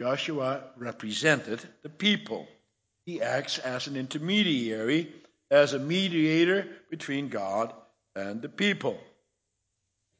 Joshua 0.00 0.64
represented 0.76 1.60
the 1.82 1.88
people. 1.88 2.48
He 3.06 3.22
acts 3.22 3.58
as 3.58 3.86
an 3.86 3.96
intermediary, 3.96 5.12
as 5.48 5.74
a 5.74 5.78
mediator 5.78 6.66
between 6.90 7.28
God 7.28 7.72
and 8.16 8.42
the 8.42 8.48
people. 8.48 8.98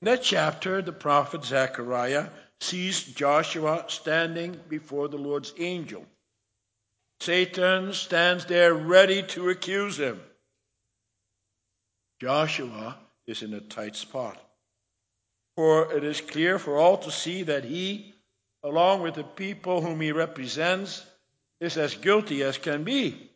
In 0.00 0.06
that 0.06 0.22
chapter, 0.22 0.82
the 0.82 0.92
prophet 0.92 1.44
Zechariah 1.44 2.28
sees 2.60 3.02
Joshua 3.02 3.86
standing 3.88 4.56
before 4.68 5.08
the 5.08 5.18
Lord's 5.18 5.52
angel. 5.58 6.06
Satan 7.20 7.92
stands 7.92 8.44
there 8.44 8.72
ready 8.72 9.24
to 9.24 9.48
accuse 9.48 9.98
him. 9.98 10.20
Joshua 12.20 12.96
is 13.26 13.42
in 13.42 13.54
a 13.54 13.60
tight 13.60 13.96
spot. 13.96 14.38
For 15.56 15.92
it 15.92 16.04
is 16.04 16.20
clear 16.20 16.58
for 16.58 16.76
all 16.76 16.98
to 16.98 17.10
see 17.10 17.44
that 17.44 17.64
he, 17.64 18.14
along 18.62 19.02
with 19.02 19.14
the 19.14 19.24
people 19.24 19.80
whom 19.80 20.00
he 20.00 20.12
represents, 20.12 21.04
is 21.60 21.76
as 21.76 21.94
guilty 21.94 22.42
as 22.42 22.58
can 22.58 22.84
be. 22.84 23.30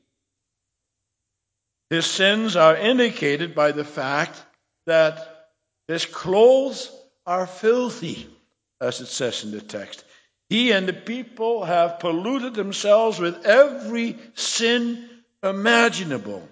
His 1.91 2.07
sins 2.07 2.57
are 2.57 2.77
indicated 2.77 3.55
by 3.55 3.73
the 3.73 3.85
fact 3.85 4.43
that 4.87 5.49
his 5.87 6.07
clothes 6.07 6.91
are 7.27 7.47
filthy, 7.47 8.27
as 8.81 9.01
it 9.01 9.07
says 9.07 9.45
in 9.45 9.51
the 9.51 9.61
text. 9.61 10.05
He 10.49 10.73
and 10.73 10.87
the 10.87 10.93
people 10.93 11.65
have 11.65 12.01
polluted 12.01 12.55
themselves 12.55 13.19
with 13.19 13.45
every 13.47 14.17
sin 14.35 15.09
imaginable. 15.43 16.49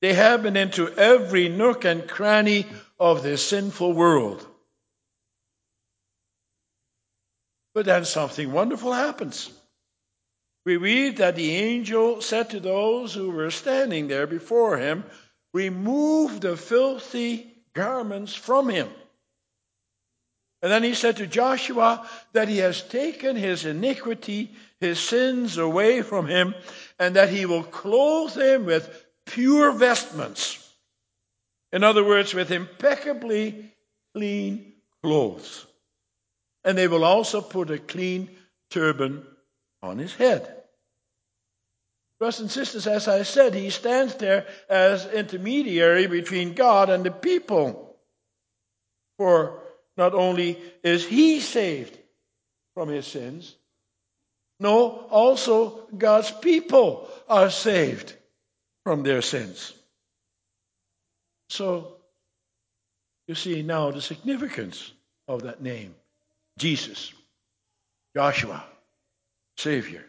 They 0.00 0.14
have 0.14 0.42
been 0.42 0.56
into 0.56 0.88
every 0.96 1.48
nook 1.48 1.84
and 1.84 2.08
cranny 2.08 2.66
of 3.00 3.22
this 3.22 3.46
sinful 3.46 3.92
world. 3.92 4.46
But 7.74 7.86
then 7.86 8.04
something 8.04 8.52
wonderful 8.52 8.92
happens. 8.92 9.50
We 10.64 10.76
read 10.76 11.16
that 11.18 11.36
the 11.36 11.50
angel 11.50 12.20
said 12.20 12.50
to 12.50 12.60
those 12.60 13.14
who 13.14 13.30
were 13.30 13.50
standing 13.50 14.08
there 14.08 14.26
before 14.26 14.78
him, 14.78 15.04
Remove 15.54 16.40
the 16.40 16.56
filthy 16.56 17.50
garments 17.72 18.34
from 18.34 18.68
him. 18.68 18.88
And 20.60 20.70
then 20.70 20.82
he 20.82 20.94
said 20.94 21.18
to 21.18 21.26
Joshua 21.26 22.08
that 22.32 22.48
he 22.48 22.58
has 22.58 22.82
taken 22.82 23.36
his 23.36 23.64
iniquity, 23.64 24.54
his 24.80 24.98
sins 24.98 25.56
away 25.56 26.02
from 26.02 26.26
him, 26.26 26.54
and 26.98 27.16
that 27.16 27.30
he 27.30 27.46
will 27.46 27.62
clothe 27.62 28.36
him 28.36 28.66
with 28.66 29.06
pure 29.28 29.72
vestments. 29.72 30.64
In 31.72 31.84
other 31.84 32.04
words, 32.04 32.34
with 32.34 32.50
impeccably 32.50 33.72
clean 34.14 34.72
clothes. 35.02 35.66
And 36.64 36.76
they 36.76 36.88
will 36.88 37.04
also 37.04 37.40
put 37.40 37.70
a 37.70 37.78
clean 37.78 38.28
turban 38.70 39.24
on 39.82 39.98
his 39.98 40.14
head. 40.14 40.54
Brothers 42.18 42.40
and 42.40 42.50
sisters, 42.50 42.86
as 42.86 43.06
I 43.06 43.22
said, 43.22 43.54
he 43.54 43.70
stands 43.70 44.16
there 44.16 44.46
as 44.68 45.06
intermediary 45.06 46.08
between 46.08 46.54
God 46.54 46.90
and 46.90 47.04
the 47.04 47.12
people. 47.12 47.96
For 49.18 49.62
not 49.96 50.14
only 50.14 50.58
is 50.82 51.06
he 51.06 51.40
saved 51.40 51.96
from 52.74 52.88
his 52.88 53.06
sins, 53.06 53.54
no, 54.60 54.88
also 55.10 55.86
God's 55.96 56.30
people 56.32 57.08
are 57.28 57.50
saved 57.50 58.14
from 58.88 59.02
their 59.02 59.20
sins. 59.20 59.74
So, 61.50 61.98
you 63.26 63.34
see 63.34 63.60
now 63.60 63.90
the 63.90 64.00
significance 64.00 64.90
of 65.28 65.42
that 65.42 65.60
name 65.60 65.94
Jesus, 66.58 67.12
Joshua, 68.16 68.64
Savior. 69.58 70.06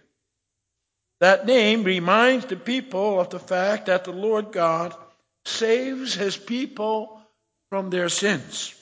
That 1.19 1.45
name 1.45 1.83
reminds 1.83 2.45
the 2.45 2.55
people 2.55 3.19
of 3.19 3.29
the 3.29 3.39
fact 3.39 3.87
that 3.87 4.05
the 4.05 4.13
Lord 4.13 4.53
God 4.53 4.95
saves 5.43 6.13
his 6.13 6.37
people 6.37 7.19
from 7.69 7.89
their 7.89 8.07
sins. 8.07 8.73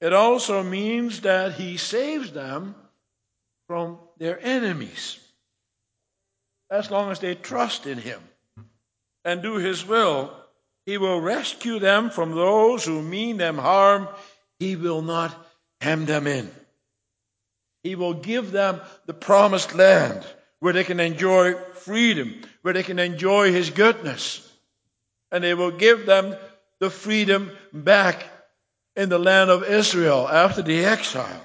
It 0.00 0.12
also 0.12 0.62
means 0.62 1.22
that 1.22 1.54
he 1.54 1.76
saves 1.76 2.30
them 2.30 2.76
from 3.66 3.98
their 4.16 4.38
enemies 4.40 5.18
as 6.70 6.90
long 6.90 7.10
as 7.10 7.20
they 7.20 7.34
trust 7.34 7.86
in 7.86 7.98
him 7.98 8.20
and 9.24 9.42
do 9.42 9.56
his 9.56 9.86
will. 9.86 10.32
He 10.86 10.98
will 10.98 11.20
rescue 11.20 11.78
them 11.78 12.10
from 12.10 12.34
those 12.34 12.84
who 12.84 13.02
mean 13.02 13.36
them 13.36 13.58
harm. 13.58 14.08
He 14.58 14.76
will 14.76 15.02
not 15.02 15.34
hem 15.80 16.06
them 16.06 16.26
in. 16.26 16.50
He 17.82 17.94
will 17.94 18.14
give 18.14 18.50
them 18.50 18.80
the 19.06 19.14
promised 19.14 19.74
land 19.74 20.24
where 20.60 20.72
they 20.72 20.84
can 20.84 20.98
enjoy 20.98 21.54
freedom, 21.74 22.34
where 22.62 22.74
they 22.74 22.82
can 22.82 22.98
enjoy 22.98 23.52
his 23.52 23.70
goodness. 23.70 24.44
And 25.30 25.44
he 25.44 25.54
will 25.54 25.70
give 25.70 26.06
them 26.06 26.34
the 26.80 26.90
freedom 26.90 27.50
back 27.72 28.24
in 28.96 29.08
the 29.08 29.18
land 29.18 29.50
of 29.50 29.64
Israel 29.64 30.26
after 30.28 30.62
the 30.62 30.84
exile. 30.84 31.44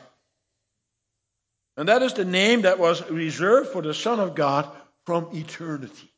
And 1.75 1.89
that 1.89 2.01
is 2.01 2.13
the 2.13 2.25
name 2.25 2.63
that 2.63 2.80
was 2.80 3.10
reserved 3.10 3.70
for 3.70 3.82
the 3.82 3.94
Son 3.94 4.20
of 4.20 4.36
God 4.36 4.70
from 5.05 5.29
eternity. 5.33 6.12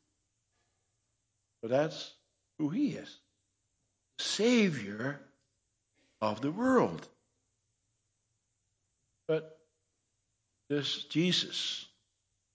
But 1.61 1.71
that's 1.71 2.13
who 2.59 2.69
he 2.69 2.89
is 2.91 3.17
The 4.17 4.23
Savior 4.23 5.19
of 6.21 6.41
the 6.41 6.51
world. 6.51 7.07
But 9.27 9.57
this 10.69 11.03
Jesus, 11.05 11.85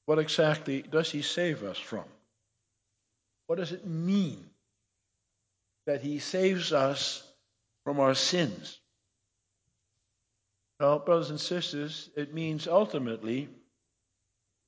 what 0.06 0.18
exactly 0.18 0.82
does 0.82 1.10
he 1.10 1.22
save 1.22 1.62
us 1.62 1.78
from? 1.78 2.04
What 3.46 3.58
does 3.58 3.72
it 3.72 3.86
mean 3.86 4.44
that 5.86 6.00
he 6.02 6.20
saves 6.20 6.72
us 6.72 7.22
from 7.84 7.98
our 7.98 8.14
sins? 8.14 8.78
Well, 10.78 11.00
brothers 11.00 11.30
and 11.30 11.40
sisters, 11.40 12.10
it 12.16 12.32
means 12.32 12.68
ultimately 12.68 13.48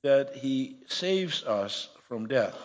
that 0.03 0.35
he 0.35 0.77
saves 0.87 1.43
us 1.43 1.89
from 2.07 2.27
death. 2.27 2.57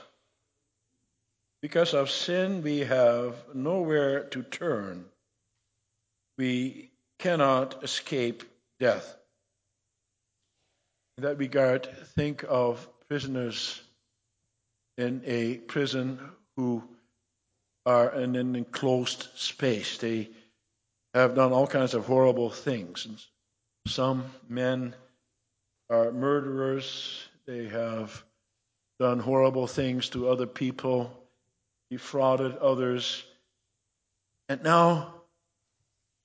Because 1.62 1.94
of 1.94 2.10
sin, 2.10 2.62
we 2.62 2.80
have 2.80 3.36
nowhere 3.54 4.24
to 4.24 4.42
turn. 4.42 5.04
We 6.36 6.90
cannot 7.18 7.82
escape 7.82 8.44
death. 8.78 9.16
In 11.16 11.24
that 11.24 11.38
regard, 11.38 11.88
think 12.14 12.44
of 12.48 12.88
prisoners 13.08 13.80
in 14.96 15.22
a 15.24 15.58
prison 15.58 16.20
who 16.56 16.82
are 17.86 18.12
in 18.14 18.36
an 18.36 18.54
enclosed 18.54 19.28
space. 19.34 19.98
They 19.98 20.28
have 21.14 21.34
done 21.34 21.52
all 21.52 21.66
kinds 21.66 21.94
of 21.94 22.06
horrible 22.06 22.50
things. 22.50 23.06
Some 23.86 24.26
men 24.48 24.94
are 25.90 26.12
murderers. 26.12 27.27
They 27.48 27.66
have 27.68 28.22
done 29.00 29.20
horrible 29.20 29.66
things 29.66 30.10
to 30.10 30.28
other 30.28 30.46
people, 30.46 31.10
defrauded 31.90 32.58
others. 32.58 33.24
And 34.50 34.62
now, 34.62 35.14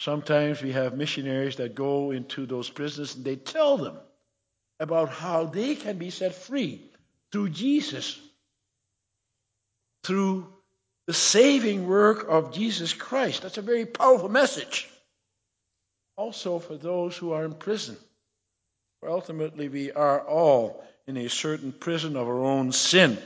sometimes 0.01 0.61
we 0.61 0.73
have 0.73 0.97
missionaries 0.97 1.55
that 1.55 1.75
go 1.75 2.11
into 2.11 2.45
those 2.45 2.69
prisons 2.69 3.15
and 3.15 3.23
they 3.23 3.37
tell 3.37 3.77
them 3.77 3.97
about 4.81 5.07
how 5.07 5.45
they 5.45 5.75
can 5.75 5.97
be 5.97 6.09
set 6.09 6.35
free 6.35 6.81
through 7.31 7.51
Jesus, 7.51 8.19
through 10.03 10.45
the 11.07 11.13
saving 11.13 11.87
work 11.87 12.25
of 12.27 12.53
Jesus 12.53 12.91
Christ. 12.91 13.43
That's 13.43 13.57
a 13.57 13.61
very 13.61 13.85
powerful 13.85 14.27
message. 14.27 14.89
Also, 16.17 16.59
for 16.59 16.75
those 16.75 17.15
who 17.15 17.31
are 17.31 17.45
in 17.45 17.53
prison. 17.53 17.95
For 18.99 19.09
ultimately, 19.09 19.69
we 19.69 19.93
are 19.93 20.19
all 20.19 20.83
in 21.07 21.17
a 21.17 21.29
certain 21.29 21.71
prison 21.71 22.15
of 22.15 22.27
our 22.27 22.43
own 22.43 22.71
sin. 22.71 23.17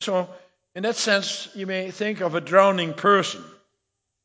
So, 0.00 0.28
in 0.74 0.84
that 0.84 0.96
sense, 0.96 1.48
you 1.54 1.66
may 1.66 1.90
think 1.90 2.20
of 2.20 2.34
a 2.34 2.40
drowning 2.40 2.94
person 2.94 3.44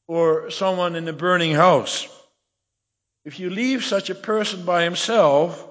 or 0.07 0.49
someone 0.49 0.95
in 0.95 1.07
a 1.07 1.13
burning 1.13 1.53
house. 1.53 2.07
If 3.25 3.39
you 3.39 3.49
leave 3.49 3.83
such 3.83 4.09
a 4.09 4.15
person 4.15 4.63
by 4.63 4.83
himself, 4.83 5.63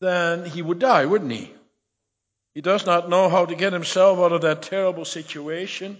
then 0.00 0.44
he 0.44 0.62
would 0.62 0.80
die, 0.80 1.06
wouldn't 1.06 1.30
he? 1.30 1.52
He 2.54 2.60
does 2.60 2.86
not 2.86 3.08
know 3.08 3.28
how 3.28 3.46
to 3.46 3.54
get 3.54 3.72
himself 3.72 4.18
out 4.18 4.32
of 4.32 4.42
that 4.42 4.62
terrible 4.62 5.04
situation. 5.04 5.98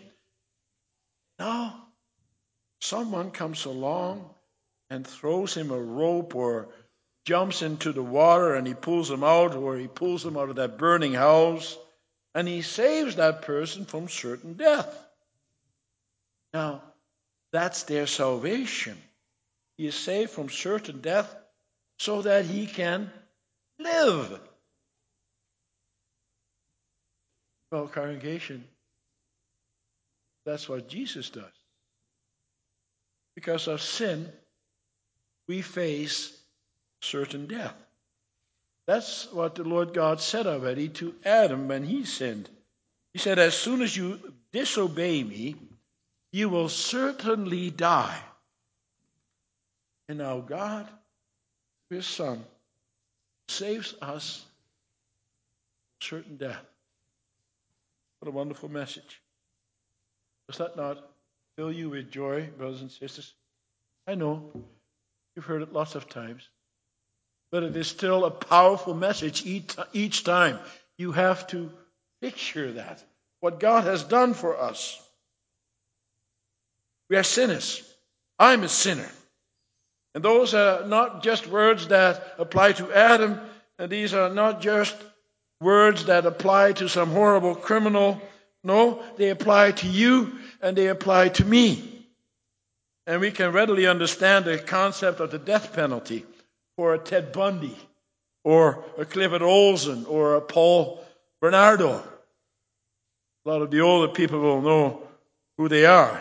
Now, 1.39 1.87
someone 2.81 3.31
comes 3.31 3.65
along 3.65 4.31
and 4.91 5.07
throws 5.07 5.55
him 5.55 5.71
a 5.71 5.79
rope 5.79 6.35
or 6.35 6.69
jumps 7.27 7.61
into 7.61 7.93
the 7.93 8.03
water 8.03 8.55
and 8.55 8.67
he 8.67 8.73
pulls 8.73 9.11
him 9.11 9.25
out 9.25 9.55
or 9.55 9.77
he 9.77 9.89
pulls 9.89 10.25
him 10.25 10.37
out 10.37 10.49
of 10.49 10.57
that 10.57 10.79
burning 10.79 11.13
house 11.13 11.77
and 12.35 12.47
he 12.47 12.63
saves 12.63 13.17
that 13.17 13.43
person 13.43 13.85
from 13.85 14.09
certain 14.09 14.55
death. 14.55 14.97
Now, 16.55 16.83
that's 17.53 17.83
their 17.83 18.07
salvation. 18.07 18.97
He 19.77 19.89
is 19.89 19.97
saved 19.97 20.31
from 20.31 20.49
certain 20.49 21.01
death 21.01 21.35
so 21.99 22.23
that 22.23 22.45
he 22.47 22.67
can 22.67 23.11
live. 23.81 24.41
Well, 27.73 27.89
congregation, 27.89 28.65
that's 30.45 30.69
what 30.69 30.89
Jesus 30.89 31.29
does. 31.31 31.45
Because 33.35 33.67
of 33.67 33.83
sin, 33.83 34.33
we 35.49 35.61
face 35.63 36.33
certain 37.01 37.47
death. 37.47 37.75
That's 38.87 39.31
what 39.33 39.57
the 39.57 39.65
Lord 39.65 39.95
God 39.95 40.21
said 40.21 40.47
already 40.47 40.89
to 40.91 41.15
Adam 41.25 41.69
when 41.69 41.85
he 41.85 42.05
sinned. 42.05 42.49
He 43.13 43.19
said, 43.19 43.39
As 43.39 43.55
soon 43.55 43.83
as 43.83 43.97
you 43.97 44.21
disobey 44.53 45.25
me, 45.25 45.57
you 46.33 46.49
will 46.49 46.69
certainly 46.69 47.71
die. 47.71 48.19
And 50.09 50.19
now 50.19 50.41
God, 50.41 50.89
his 51.91 52.07
Son, 52.07 52.45
saves 53.49 53.95
us 54.01 54.45
from 55.99 56.07
certain 56.19 56.37
death. 56.37 56.65
What 58.21 58.29
a 58.29 58.33
wonderful 58.33 58.69
message. 58.69 59.21
Does 60.49 60.59
that 60.59 60.77
not 60.77 60.99
fill 61.57 61.73
you 61.73 61.91
with 61.91 62.11
joy, 62.11 62.49
brothers 62.57 62.83
and 62.83 62.91
sisters? 62.91 63.35
I 64.07 64.15
know 64.15 64.53
you've 65.35 65.45
heard 65.45 65.63
it 65.63 65.73
lots 65.73 65.95
of 65.95 66.09
times, 66.09 66.49
but 67.51 67.63
it 67.63 67.77
is 67.77 67.87
still 67.87 68.25
a 68.25 68.31
powerful 68.31 68.95
message 68.95 69.47
each, 69.47 69.77
each 69.93 70.25
time. 70.25 70.59
You 70.99 71.13
have 71.13 71.47
to 71.49 71.71
picture 72.21 72.73
that, 72.73 73.03
what 73.41 73.61
God 73.61 73.85
has 73.85 74.03
done 74.03 74.35
for 74.35 74.59
us. 74.59 75.01
We 77.09 77.17
are 77.17 77.23
sinners. 77.23 77.83
I'm 78.39 78.63
a 78.63 78.69
sinner. 78.69 79.09
And 80.15 80.25
those 80.25 80.55
are 80.55 80.87
not 80.87 81.23
just 81.23 81.47
words 81.47 81.89
that 81.89 82.35
apply 82.39 82.73
to 82.73 82.93
Adam, 82.93 83.39
and 83.79 83.91
these 83.91 84.15
are 84.15 84.31
not 84.31 84.61
just 84.61 84.97
words 85.61 86.07
that 86.07 86.27
apply 86.27 86.73
to 86.73 86.89
some 86.89 87.11
horrible 87.11 87.55
criminal. 87.55 88.21
No, 88.65 89.03
they 89.17 89.31
apply 89.31 89.73
to 89.73 89.87
you 89.87 90.33
and 90.61 90.77
they 90.77 90.89
apply 90.89 91.29
to 91.29 91.45
me. 91.45 92.07
And 93.07 93.21
we 93.21 93.31
can 93.31 93.53
readily 93.53 93.87
understand 93.87 94.45
the 94.45 94.59
concept 94.59 95.21
of 95.21 95.31
the 95.31 95.39
death 95.39 95.73
penalty 95.73 96.25
for 96.77 96.95
a 96.95 96.99
Ted 96.99 97.33
Bundy 97.33 97.77
or 98.45 98.85
a 98.99 99.05
Clifford 99.05 99.43
Olson 99.43 100.07
or 100.07 100.35
a 100.35 100.41
Paul 100.41 101.05
Bernardo. 101.41 102.03
A 103.45 103.49
lot 103.49 103.63
of 103.63 103.71
the 103.71 103.81
older 103.81 104.13
people 104.13 104.41
will 104.41 104.63
know 104.63 105.03
who 105.57 105.69
they 105.69 105.87
are. 105.87 106.21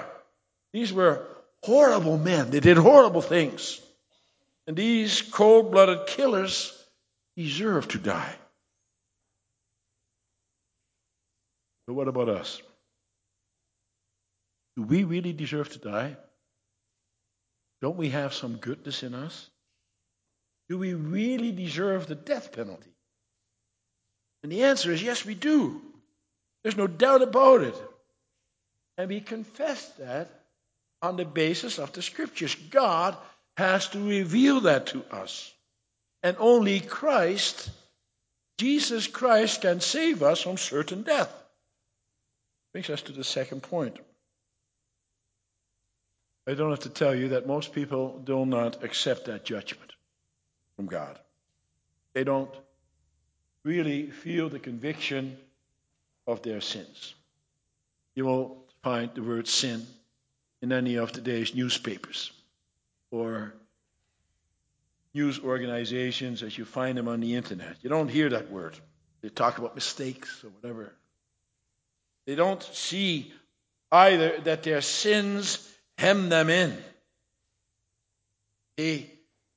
These 0.74 0.94
were 0.94 1.28
horrible 1.64 2.18
men. 2.18 2.50
They 2.50 2.60
did 2.60 2.78
horrible 2.78 3.22
things. 3.22 3.82
And 4.68 4.76
these 4.76 5.22
cold 5.22 5.72
blooded 5.72 6.08
killers 6.08 6.72
deserve 7.36 7.88
to 7.90 8.00
die. 8.00 8.36
But 11.88 11.94
what 11.94 12.08
about 12.08 12.30
us? 12.30 12.62
Do 14.76 14.84
we 14.84 15.04
really 15.04 15.34
deserve 15.34 15.70
to 15.70 15.80
die? 15.80 16.18
Don't 17.82 17.98
we 17.98 18.10
have 18.10 18.34
some 18.34 18.58
goodness 18.58 19.04
in 19.04 19.14
us? 19.14 19.50
Do 20.70 20.78
we 20.78 20.94
really 20.94 21.52
deserve 21.52 22.08
the 22.08 22.16
death 22.16 22.52
penalty? 22.52 22.90
And 24.44 24.52
the 24.52 24.64
answer 24.64 24.92
is 24.92 25.02
yes, 25.02 25.26
we 25.26 25.36
do. 25.36 25.82
There's 26.64 26.78
no 26.78 26.88
doubt 26.88 27.22
about 27.22 27.62
it. 27.62 27.76
And 28.98 29.10
we 29.10 29.22
confess 29.22 29.88
that 30.00 30.30
on 31.02 31.18
the 31.18 31.26
basis 31.26 31.78
of 31.78 31.94
the 31.94 32.02
scriptures. 32.02 32.56
God 32.56 33.16
has 33.58 33.90
to 33.90 34.00
reveal 34.00 34.62
that 34.62 34.88
to 34.88 35.04
us. 35.12 35.52
And 36.24 36.38
only 36.40 36.80
Christ, 36.80 37.70
Jesus 38.58 39.06
Christ, 39.06 39.62
can 39.62 39.82
save 39.82 40.24
us 40.24 40.42
from 40.42 40.58
certain 40.58 41.04
death. 41.04 41.32
Brings 42.74 42.90
us 42.90 43.04
to 43.04 43.12
the 43.12 43.24
second 43.24 43.62
point. 43.62 43.98
I 46.48 46.54
don't 46.54 46.72
have 46.72 46.82
to 46.82 46.90
tell 46.90 47.16
you 47.16 47.30
that 47.30 47.48
most 47.48 47.74
people 47.74 48.20
do 48.24 48.46
not 48.46 48.84
accept 48.84 49.26
that 49.26 49.46
judgment 49.46 49.95
from 50.76 50.88
God. 50.88 51.20
They 52.14 52.24
don't 52.24 52.54
really 53.64 54.12
feel 54.12 54.50
the 54.50 54.60
conviction 54.60 55.38
of 56.28 56.42
their 56.42 56.62
sins. 56.62 57.14
You 58.16 58.26
will 58.26 58.66
find 58.84 59.12
the 59.14 59.24
word 59.24 59.48
sin 59.48 59.86
in 60.62 60.72
any 60.72 60.96
of 60.96 61.12
today's 61.12 61.54
newspapers 61.54 62.32
or 63.12 63.54
news 65.14 65.40
organizations 65.40 66.44
as 66.44 66.58
you 66.58 66.66
find 66.66 66.98
them 66.98 67.08
on 67.08 67.20
the 67.20 67.36
internet. 67.36 67.78
You 67.82 67.90
don't 67.90 68.10
hear 68.10 68.30
that 68.30 68.52
word. 68.52 68.78
They 69.22 69.30
talk 69.30 69.58
about 69.58 69.76
mistakes 69.76 70.44
or 70.44 70.50
whatever. 70.50 70.94
They 72.26 72.36
don't 72.36 72.62
see 72.62 73.34
either 73.92 74.40
that 74.42 74.64
their 74.64 74.82
sins 74.82 75.68
hem 75.98 76.30
them 76.30 76.50
in. 76.50 76.78
They 78.78 79.10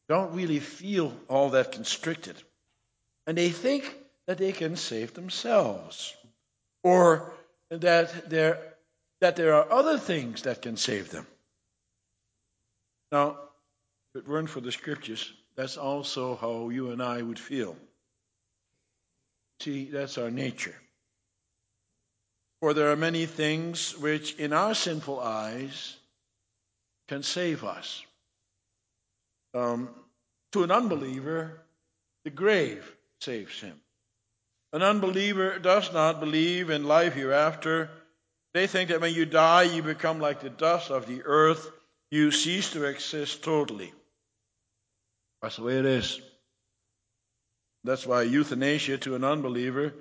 don't 0.08 0.34
really 0.34 0.60
feel 0.60 1.12
all 1.28 1.50
that 1.50 1.72
constricted. 1.72 2.36
And 3.26 3.36
they 3.36 3.50
think 3.50 3.94
that 4.26 4.38
they 4.38 4.52
can 4.52 4.76
save 4.76 5.14
themselves. 5.14 6.14
Or 6.82 7.32
that 7.70 8.30
there, 8.30 8.58
that 9.20 9.36
there 9.36 9.54
are 9.54 9.70
other 9.70 9.98
things 9.98 10.42
that 10.42 10.62
can 10.62 10.76
save 10.76 11.10
them. 11.10 11.26
Now, 13.12 13.36
if 14.14 14.22
it 14.22 14.28
weren't 14.28 14.50
for 14.50 14.60
the 14.60 14.72
scriptures, 14.72 15.32
that's 15.56 15.76
also 15.76 16.36
how 16.36 16.70
you 16.70 16.90
and 16.90 17.02
I 17.02 17.20
would 17.20 17.38
feel. 17.38 17.76
See, 19.60 19.86
that's 19.86 20.18
our 20.18 20.30
nature. 20.30 20.74
For 22.60 22.74
there 22.74 22.90
are 22.90 22.96
many 22.96 23.26
things 23.26 23.96
which, 23.98 24.34
in 24.36 24.52
our 24.52 24.74
sinful 24.74 25.20
eyes, 25.20 25.96
can 27.08 27.22
save 27.22 27.64
us. 27.64 28.04
Um, 29.54 29.88
to 30.52 30.62
an 30.62 30.70
unbeliever, 30.70 31.60
the 32.24 32.30
grave 32.30 32.90
saves 33.20 33.60
him. 33.60 33.80
An 34.72 34.82
unbeliever 34.82 35.58
does 35.58 35.92
not 35.92 36.20
believe 36.20 36.70
in 36.70 36.84
life 36.84 37.14
hereafter. 37.14 37.90
They 38.54 38.66
think 38.66 38.90
that 38.90 39.00
when 39.00 39.14
you 39.14 39.24
die, 39.24 39.62
you 39.62 39.82
become 39.82 40.20
like 40.20 40.40
the 40.40 40.50
dust 40.50 40.90
of 40.90 41.06
the 41.06 41.22
earth. 41.24 41.70
You 42.10 42.30
cease 42.30 42.72
to 42.72 42.84
exist 42.84 43.42
totally. 43.42 43.92
That's 45.40 45.56
the 45.56 45.62
way 45.62 45.78
it 45.78 45.86
is. 45.86 46.20
That's 47.84 48.06
why 48.06 48.22
euthanasia 48.22 48.98
to 48.98 49.14
an 49.14 49.24
unbeliever 49.24 49.94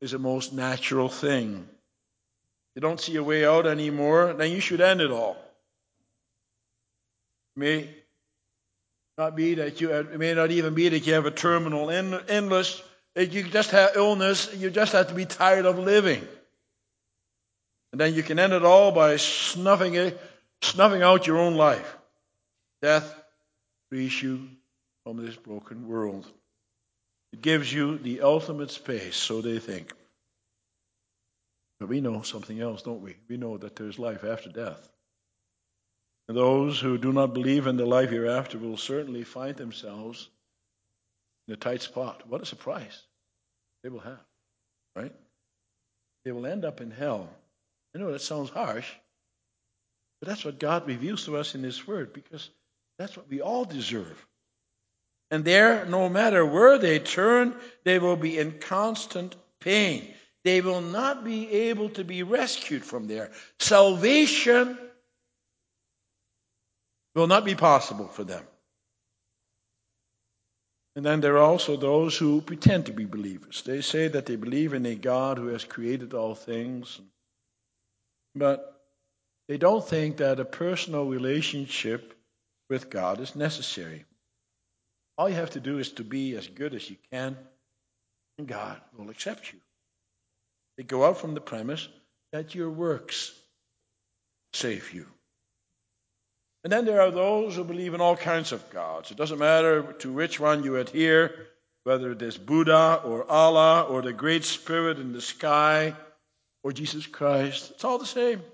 is 0.00 0.12
the 0.12 0.18
most 0.18 0.52
natural 0.52 1.08
thing. 1.08 1.68
You 2.74 2.80
don't 2.80 3.00
see 3.00 3.16
a 3.16 3.22
way 3.22 3.44
out 3.44 3.66
anymore, 3.66 4.32
then 4.32 4.50
you 4.52 4.60
should 4.60 4.80
end 4.80 5.00
it 5.00 5.10
all. 5.10 5.36
May 7.56 7.88
not 9.16 9.36
be 9.36 9.54
that 9.54 9.80
you 9.80 9.92
it 9.92 10.18
may 10.18 10.34
not 10.34 10.50
even 10.50 10.74
be 10.74 10.88
that 10.88 11.06
you 11.06 11.14
have 11.14 11.26
a 11.26 11.30
terminal 11.30 11.88
illness, 11.90 12.82
you 13.16 13.44
just 13.44 13.70
have 13.70 13.90
illness, 13.94 14.52
you 14.56 14.70
just 14.70 14.92
have 14.92 15.08
to 15.08 15.14
be 15.14 15.24
tired 15.24 15.66
of 15.66 15.78
living. 15.78 16.26
And 17.92 18.00
then 18.00 18.14
you 18.14 18.24
can 18.24 18.40
end 18.40 18.52
it 18.52 18.64
all 18.64 18.90
by 18.90 19.16
snuffing 19.16 19.94
it, 19.94 20.20
snuffing 20.62 21.02
out 21.02 21.28
your 21.28 21.38
own 21.38 21.54
life. 21.54 21.96
Death 22.82 23.14
frees 23.88 24.20
you 24.20 24.48
from 25.04 25.24
this 25.24 25.36
broken 25.36 25.86
world. 25.86 26.26
It 27.32 27.40
gives 27.40 27.72
you 27.72 27.98
the 27.98 28.22
ultimate 28.22 28.72
space, 28.72 29.14
so 29.14 29.40
they 29.40 29.60
think. 29.60 29.92
But 31.78 31.88
we 31.88 32.00
know 32.00 32.22
something 32.22 32.60
else, 32.60 32.82
don't 32.82 33.00
we? 33.00 33.16
We 33.28 33.36
know 33.36 33.58
that 33.58 33.76
there's 33.76 33.98
life 33.98 34.24
after 34.24 34.50
death. 34.50 34.88
Those 36.26 36.80
who 36.80 36.96
do 36.96 37.12
not 37.12 37.34
believe 37.34 37.66
in 37.66 37.76
the 37.76 37.86
life 37.86 38.10
hereafter 38.10 38.58
will 38.58 38.78
certainly 38.78 39.24
find 39.24 39.56
themselves 39.56 40.28
in 41.46 41.54
a 41.54 41.56
tight 41.56 41.82
spot. 41.82 42.26
What 42.28 42.40
a 42.40 42.46
surprise 42.46 43.02
they 43.82 43.90
will 43.90 44.00
have, 44.00 44.24
right? 44.96 45.12
They 46.24 46.32
will 46.32 46.46
end 46.46 46.64
up 46.64 46.80
in 46.80 46.90
hell 46.90 47.28
I 47.94 48.00
know 48.00 48.10
that 48.10 48.22
sounds 48.22 48.50
harsh, 48.50 48.90
but 50.20 50.28
that's 50.28 50.44
what 50.44 50.58
God 50.58 50.86
reveals 50.86 51.24
to 51.26 51.36
us 51.36 51.54
in 51.54 51.62
His 51.62 51.86
Word 51.86 52.12
because 52.12 52.50
that's 52.98 53.16
what 53.16 53.28
we 53.28 53.40
all 53.40 53.64
deserve. 53.64 54.26
And 55.30 55.44
there, 55.44 55.84
no 55.86 56.08
matter 56.08 56.44
where 56.44 56.78
they 56.78 56.98
turn, 56.98 57.54
they 57.84 57.98
will 57.98 58.16
be 58.16 58.38
in 58.38 58.58
constant 58.58 59.36
pain. 59.60 60.12
They 60.44 60.60
will 60.60 60.80
not 60.80 61.24
be 61.24 61.50
able 61.50 61.88
to 61.90 62.04
be 62.04 62.22
rescued 62.22 62.84
from 62.84 63.06
there. 63.06 63.30
Salvation 63.58 64.78
will 67.14 67.26
not 67.26 67.44
be 67.44 67.54
possible 67.54 68.08
for 68.08 68.24
them. 68.24 68.42
And 70.96 71.04
then 71.04 71.20
there 71.20 71.34
are 71.34 71.50
also 71.50 71.76
those 71.76 72.16
who 72.16 72.40
pretend 72.40 72.86
to 72.86 72.92
be 72.92 73.04
believers. 73.04 73.62
They 73.62 73.80
say 73.80 74.08
that 74.08 74.26
they 74.26 74.36
believe 74.36 74.74
in 74.74 74.86
a 74.86 74.94
God 74.94 75.38
who 75.38 75.48
has 75.48 75.64
created 75.64 76.14
all 76.14 76.34
things 76.34 77.00
but 78.34 78.80
they 79.48 79.58
don't 79.58 79.86
think 79.86 80.18
that 80.18 80.40
a 80.40 80.44
personal 80.44 81.06
relationship 81.06 82.14
with 82.68 82.90
God 82.90 83.20
is 83.20 83.36
necessary. 83.36 84.04
All 85.16 85.28
you 85.28 85.36
have 85.36 85.50
to 85.50 85.60
do 85.60 85.78
is 85.78 85.92
to 85.92 86.04
be 86.04 86.34
as 86.36 86.48
good 86.48 86.74
as 86.74 86.88
you 86.88 86.96
can, 87.12 87.36
and 88.38 88.48
God 88.48 88.80
will 88.96 89.10
accept 89.10 89.52
you. 89.52 89.60
They 90.76 90.82
go 90.82 91.04
out 91.04 91.18
from 91.18 91.34
the 91.34 91.40
premise 91.40 91.88
that 92.32 92.54
your 92.54 92.70
works 92.70 93.32
save 94.52 94.92
you. 94.92 95.06
And 96.64 96.72
then 96.72 96.86
there 96.86 97.02
are 97.02 97.10
those 97.10 97.54
who 97.54 97.62
believe 97.62 97.92
in 97.92 98.00
all 98.00 98.16
kinds 98.16 98.50
of 98.50 98.70
gods. 98.70 99.10
It 99.10 99.18
doesn't 99.18 99.38
matter 99.38 99.92
to 99.98 100.12
which 100.12 100.40
one 100.40 100.64
you 100.64 100.76
adhere, 100.76 101.48
whether 101.84 102.12
it 102.12 102.22
is 102.22 102.38
Buddha 102.38 103.02
or 103.04 103.30
Allah 103.30 103.82
or 103.82 104.00
the 104.00 104.14
Great 104.14 104.44
Spirit 104.44 104.98
in 104.98 105.12
the 105.12 105.20
sky 105.20 105.94
or 106.62 106.72
Jesus 106.72 107.06
Christ. 107.06 107.72
It's 107.72 107.84
all 107.84 107.98
the 107.98 108.06
same. 108.06 108.38
It 108.38 108.44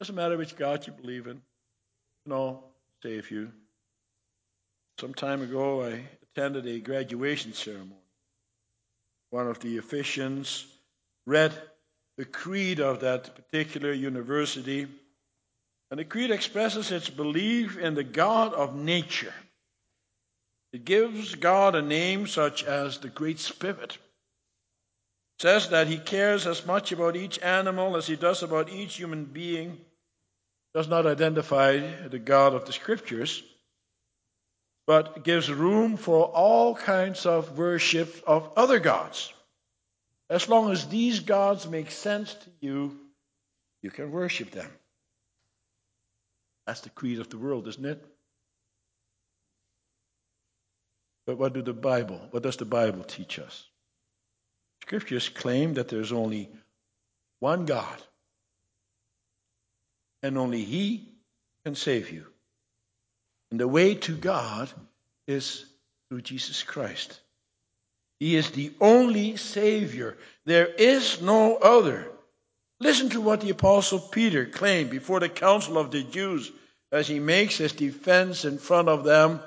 Doesn't 0.00 0.16
matter 0.16 0.36
which 0.36 0.56
God 0.56 0.84
you 0.84 0.92
believe 0.92 1.28
in. 1.28 1.40
No, 2.26 2.64
save 3.00 3.30
you. 3.30 3.52
Some 5.00 5.14
time 5.14 5.40
ago, 5.40 5.84
I 5.84 6.02
attended 6.22 6.66
a 6.66 6.80
graduation 6.80 7.52
ceremony. 7.52 7.94
One 9.30 9.46
of 9.46 9.60
the 9.60 9.78
officiants 9.78 10.64
read 11.26 11.52
the 12.16 12.24
creed 12.24 12.80
of 12.80 13.00
that 13.00 13.36
particular 13.36 13.92
university, 13.92 14.88
and 15.94 16.00
the 16.00 16.04
creed 16.04 16.32
expresses 16.32 16.90
its 16.90 17.08
belief 17.08 17.78
in 17.78 17.94
the 17.94 18.02
God 18.02 18.52
of 18.52 18.74
nature. 18.74 19.32
It 20.72 20.84
gives 20.84 21.36
God 21.36 21.76
a 21.76 21.82
name 21.82 22.26
such 22.26 22.64
as 22.64 22.98
the 22.98 23.08
Great 23.08 23.38
Spirit 23.38 23.96
says 25.38 25.68
that 25.68 25.86
he 25.86 25.98
cares 25.98 26.48
as 26.48 26.66
much 26.66 26.90
about 26.90 27.14
each 27.14 27.38
animal 27.38 27.96
as 27.96 28.08
he 28.08 28.16
does 28.16 28.42
about 28.42 28.70
each 28.70 28.96
human 28.96 29.24
being, 29.24 29.78
does 30.74 30.88
not 30.88 31.06
identify 31.06 31.78
the 32.08 32.18
God 32.18 32.54
of 32.54 32.64
the 32.64 32.72
scriptures, 32.72 33.44
but 34.88 35.22
gives 35.22 35.48
room 35.48 35.96
for 35.96 36.24
all 36.24 36.74
kinds 36.74 37.24
of 37.24 37.56
worship 37.56 38.20
of 38.26 38.50
other 38.56 38.80
gods. 38.80 39.32
As 40.28 40.48
long 40.48 40.72
as 40.72 40.88
these 40.88 41.20
gods 41.20 41.68
make 41.68 41.92
sense 41.92 42.34
to 42.34 42.50
you, 42.58 42.98
you 43.80 43.92
can 43.92 44.10
worship 44.10 44.50
them. 44.50 44.72
That's 46.66 46.80
the 46.80 46.90
creed 46.90 47.18
of 47.20 47.28
the 47.28 47.38
world, 47.38 47.68
isn't 47.68 47.84
it? 47.84 48.04
But 51.26 51.38
what 51.38 51.54
do 51.54 51.62
the 51.62 51.72
Bible, 51.72 52.20
what 52.30 52.42
does 52.42 52.56
the 52.56 52.64
Bible 52.64 53.02
teach 53.02 53.38
us? 53.38 53.64
Scriptures 54.82 55.28
claim 55.28 55.74
that 55.74 55.88
there's 55.88 56.12
only 56.12 56.50
one 57.40 57.64
God, 57.64 58.02
and 60.22 60.36
only 60.36 60.62
He 60.62 61.08
can 61.64 61.74
save 61.74 62.10
you. 62.10 62.26
And 63.50 63.60
the 63.60 63.68
way 63.68 63.94
to 63.94 64.16
God 64.16 64.70
is 65.26 65.64
through 66.08 66.22
Jesus 66.22 66.62
Christ. 66.62 67.20
He 68.20 68.36
is 68.36 68.50
the 68.50 68.72
only 68.80 69.36
Savior. 69.36 70.16
There 70.44 70.66
is 70.66 71.20
no 71.20 71.56
other. 71.56 72.10
Listen 72.80 73.08
to 73.10 73.20
what 73.20 73.40
the 73.40 73.50
Apostle 73.50 74.00
Peter 74.00 74.46
claimed 74.46 74.90
before 74.90 75.20
the 75.20 75.28
council 75.28 75.78
of 75.78 75.90
the 75.90 76.02
Jews 76.02 76.50
as 76.90 77.08
he 77.08 77.18
makes 77.18 77.56
his 77.56 77.72
defense 77.72 78.44
in 78.44 78.58
front 78.58 78.88
of 78.88 79.04
them, 79.04 79.40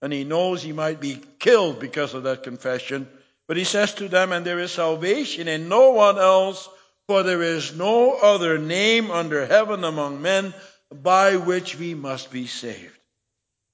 and 0.00 0.12
he 0.12 0.24
knows 0.24 0.62
he 0.62 0.72
might 0.72 1.00
be 1.00 1.20
killed 1.38 1.78
because 1.80 2.14
of 2.14 2.24
that 2.24 2.42
confession. 2.42 3.08
But 3.46 3.56
he 3.56 3.64
says 3.64 3.94
to 3.94 4.08
them, 4.08 4.32
And 4.32 4.44
there 4.44 4.58
is 4.58 4.72
salvation 4.72 5.48
in 5.48 5.68
no 5.68 5.90
one 5.90 6.18
else, 6.18 6.68
for 7.06 7.22
there 7.22 7.42
is 7.42 7.76
no 7.76 8.14
other 8.14 8.58
name 8.58 9.10
under 9.10 9.46
heaven 9.46 9.84
among 9.84 10.22
men 10.22 10.54
by 10.90 11.36
which 11.36 11.78
we 11.78 11.94
must 11.94 12.30
be 12.30 12.46
saved. 12.46 12.98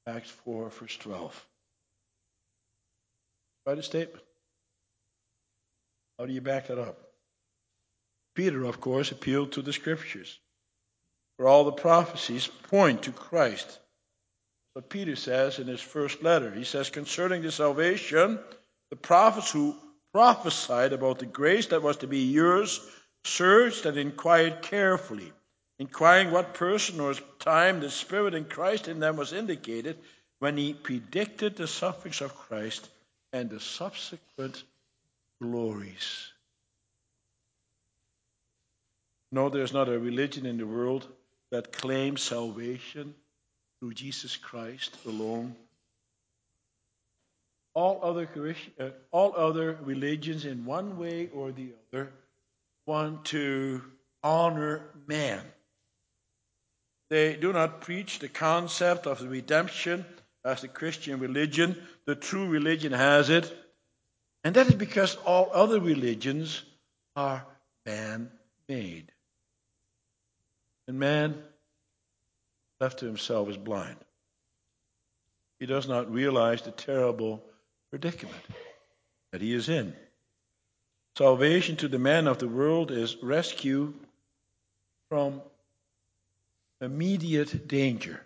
Acts 0.07 0.31
4, 0.44 0.70
verse 0.70 0.96
12. 0.96 1.46
Quite 3.64 3.79
a 3.79 3.83
statement. 3.83 4.24
How 6.18 6.27
do 6.27 6.33
you 6.33 6.40
back 6.40 6.68
that 6.68 6.79
up? 6.79 7.08
Peter, 8.38 8.62
of 8.66 8.81
course, 8.81 9.11
appealed 9.11 9.51
to 9.51 9.62
the 9.62 9.72
scriptures, 9.72 10.38
for 11.37 11.48
all 11.48 11.64
the 11.64 11.72
prophecies 11.72 12.46
point 12.46 13.03
to 13.03 13.11
Christ. 13.11 13.81
But 14.77 14.88
Peter 14.88 15.16
says 15.16 15.59
in 15.59 15.66
his 15.66 15.81
first 15.81 16.22
letter, 16.22 16.53
he 16.53 16.62
says, 16.62 16.88
concerning 16.88 17.42
the 17.42 17.51
salvation 17.51 18.38
the 18.90 18.96
prophets 18.96 19.51
who 19.51 19.74
prophesied 20.12 20.92
about 20.92 21.18
the 21.18 21.27
grace 21.27 21.66
that 21.66 21.83
was 21.83 21.96
to 21.96 22.07
be 22.07 22.27
yours 22.27 22.81
searched 23.24 23.87
and 23.87 23.98
inquired 23.98 24.62
carefully, 24.62 25.33
inquiring 25.81 26.31
what 26.31 26.55
person 26.55 27.01
or 27.01 27.14
time 27.40 27.81
the 27.81 27.90
Spirit 27.90 28.35
in 28.35 28.44
Christ 28.44 28.87
in 28.87 29.01
them 29.01 29.16
was 29.16 29.33
indicated 29.33 29.98
when 30.38 30.57
he 30.57 30.74
predicted 30.74 31.57
the 31.57 31.66
sufferings 31.66 32.20
of 32.20 32.37
Christ 32.37 32.88
and 33.33 33.51
the 33.51 33.59
subsequent 33.59 34.62
glories. 35.42 36.33
No, 39.30 39.48
there's 39.48 39.72
not 39.72 39.88
a 39.88 39.98
religion 39.98 40.46
in 40.46 40.56
the 40.56 40.66
world 40.66 41.06
that 41.50 41.72
claims 41.72 42.22
salvation 42.22 43.14
through 43.80 43.94
Jesus 43.94 44.36
Christ 44.36 44.96
alone 45.06 45.54
all 47.78 48.00
other, 48.02 48.28
uh, 48.80 48.88
all 49.12 49.36
other 49.36 49.78
religions, 49.82 50.44
in 50.44 50.64
one 50.64 50.98
way 50.98 51.28
or 51.32 51.52
the 51.52 51.70
other, 51.92 52.10
want 52.86 53.26
to 53.26 53.80
honor 54.24 54.82
man. 55.06 55.40
They 57.08 57.36
do 57.36 57.52
not 57.52 57.82
preach 57.82 58.18
the 58.18 58.28
concept 58.28 59.06
of 59.06 59.22
redemption 59.22 60.04
as 60.44 60.62
the 60.62 60.68
Christian 60.68 61.20
religion. 61.20 61.76
The 62.04 62.16
true 62.16 62.48
religion 62.48 62.90
has 62.90 63.30
it. 63.30 63.48
And 64.42 64.56
that 64.56 64.66
is 64.66 64.74
because 64.74 65.14
all 65.24 65.50
other 65.52 65.78
religions 65.78 66.62
are 67.14 67.46
man 67.86 68.28
made. 68.68 69.12
And 70.88 70.98
man, 70.98 71.40
left 72.81 73.01
to 73.01 73.07
himself, 73.07 73.51
is 73.51 73.59
blind. 73.59 73.96
He 75.61 75.66
does 75.66 75.87
not 75.87 76.11
realize 76.11 76.62
the 76.62 76.70
terrible 76.70 77.44
predicament 77.90 78.42
that 79.31 79.42
he 79.42 79.53
is 79.53 79.68
in. 79.68 79.94
Salvation 81.16 81.77
to 81.77 81.88
the 81.88 81.98
man 81.98 82.27
of 82.27 82.38
the 82.38 82.48
world 82.48 82.90
is 82.90 83.16
rescue 83.22 83.92
from 85.11 85.42
immediate 86.81 87.68
danger. 87.68 88.22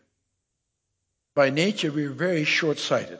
By 1.34 1.50
nature, 1.50 1.90
we 1.90 2.04
are 2.04 2.10
very 2.10 2.44
short 2.44 2.78
sighted. 2.78 3.18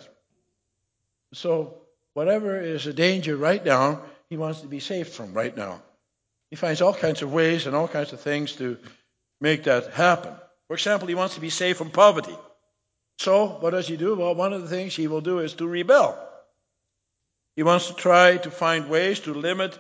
So, 1.33 1.79
whatever 2.13 2.61
is 2.61 2.87
a 2.87 2.93
danger 2.93 3.37
right 3.37 3.65
now, 3.65 4.03
he 4.29 4.37
wants 4.37 4.61
to 4.61 4.69
be 4.69 4.81
saved 4.81 5.11
from 5.11 5.33
right 5.33 5.57
now. 5.57 5.83
He 6.51 6.57
finds 6.57 6.83
all 6.83 6.95
kinds 6.95 7.23
of 7.23 7.33
ways 7.33 7.67
and 7.67 7.75
all 7.75 7.89
kinds 7.89 8.13
of 8.13 8.21
things 8.21 8.55
to 8.57 8.77
make 9.43 9.65
that 9.65 9.89
happen. 9.89 10.33
For 10.69 10.75
example, 10.75 11.09
he 11.09 11.17
wants 11.17 11.35
to 11.35 11.41
be 11.41 11.51
saved 11.51 11.77
from 11.77 11.91
poverty. 11.91 12.37
So, 13.19 13.47
what 13.61 13.71
does 13.71 13.89
he 13.89 13.97
do? 13.97 14.15
Well, 14.15 14.35
one 14.35 14.53
of 14.53 14.63
the 14.63 14.69
things 14.69 14.95
he 14.95 15.09
will 15.09 15.21
do 15.21 15.41
is 15.41 15.55
to 15.55 15.67
rebel. 15.67 16.17
He 17.57 17.65
wants 17.65 17.89
to 17.89 17.95
try 17.95 18.37
to 18.39 18.51
find 18.51 18.89
ways 18.89 19.21
to 19.21 19.35
limit 19.35 19.77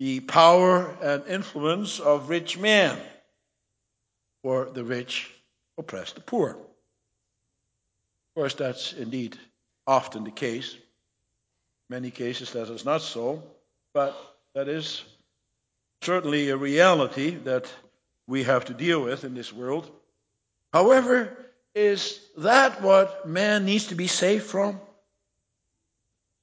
the 0.00 0.20
power 0.20 0.94
and 1.00 1.26
influence 1.26 2.00
of 2.00 2.28
rich 2.28 2.58
men, 2.58 2.98
for 4.42 4.66
the 4.66 4.84
rich 4.84 5.30
oppress 5.78 6.12
the 6.12 6.20
poor. 6.20 6.50
Of 6.50 6.56
course, 8.34 8.54
that's 8.54 8.92
indeed 8.92 9.38
often 9.86 10.24
the 10.24 10.30
case. 10.30 10.76
Many 11.88 12.10
cases 12.10 12.52
that 12.52 12.68
is 12.68 12.84
not 12.84 13.02
so, 13.02 13.42
but 13.94 14.16
that 14.54 14.68
is 14.68 15.02
certainly 16.02 16.50
a 16.50 16.56
reality 16.56 17.36
that 17.44 17.70
we 18.30 18.44
have 18.44 18.66
to 18.66 18.74
deal 18.74 19.02
with 19.02 19.24
in 19.24 19.34
this 19.34 19.52
world. 19.52 19.90
However, 20.72 21.36
is 21.74 22.20
that 22.38 22.80
what 22.80 23.28
man 23.28 23.64
needs 23.64 23.88
to 23.88 23.96
be 23.96 24.06
saved 24.06 24.44
from? 24.44 24.80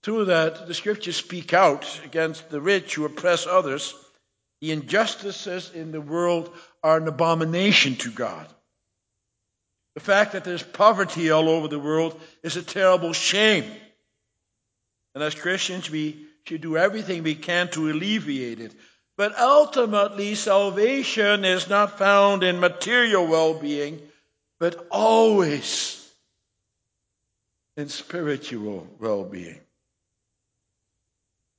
Through 0.04 0.26
that, 0.26 0.68
the 0.68 0.74
scriptures 0.74 1.16
speak 1.16 1.54
out 1.54 2.02
against 2.04 2.50
the 2.50 2.62
rich 2.62 2.96
who 2.96 3.06
oppress 3.06 3.48
others. 3.48 3.96
The 4.60 4.72
injustices 4.72 5.72
in 5.74 5.92
the 5.92 6.02
world 6.02 6.54
are 6.84 6.98
an 6.98 7.08
abomination 7.08 7.96
to 7.98 8.12
God. 8.12 8.48
The 9.96 10.02
fact 10.02 10.34
that 10.34 10.44
there's 10.44 10.64
poverty 10.64 11.32
all 11.32 11.48
over 11.48 11.70
the 11.70 11.80
world 11.80 12.20
is 12.44 12.58
a 12.58 12.64
terrible 12.64 13.14
shame. 13.14 13.66
And 15.16 15.24
as 15.24 15.36
Christians, 15.36 15.90
we 15.90 16.26
should 16.46 16.62
do 16.62 16.78
everything 16.78 17.24
we 17.24 17.36
can 17.36 17.70
to 17.72 17.90
alleviate 17.90 18.60
it. 18.60 18.74
But 19.18 19.38
ultimately, 19.38 20.36
salvation 20.36 21.44
is 21.44 21.68
not 21.68 21.98
found 21.98 22.44
in 22.44 22.60
material 22.60 23.26
well 23.26 23.56
being, 23.56 24.00
but 24.60 24.88
always 24.92 26.08
in 27.76 27.90
spiritual 27.90 28.88
well 29.00 29.24
being. 29.24 29.60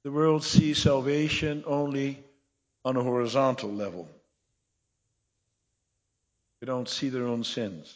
The 0.05 0.13
world 0.13 0.45
sees 0.45 0.79
salvation 0.79 1.65
only 1.67 2.23
on 2.85 2.97
a 2.97 3.03
horizontal 3.03 3.73
level. 3.73 4.09
They 6.61 6.67
don't 6.67 6.89
see 6.89 7.09
their 7.09 7.27
own 7.27 7.43
sins. 7.43 7.93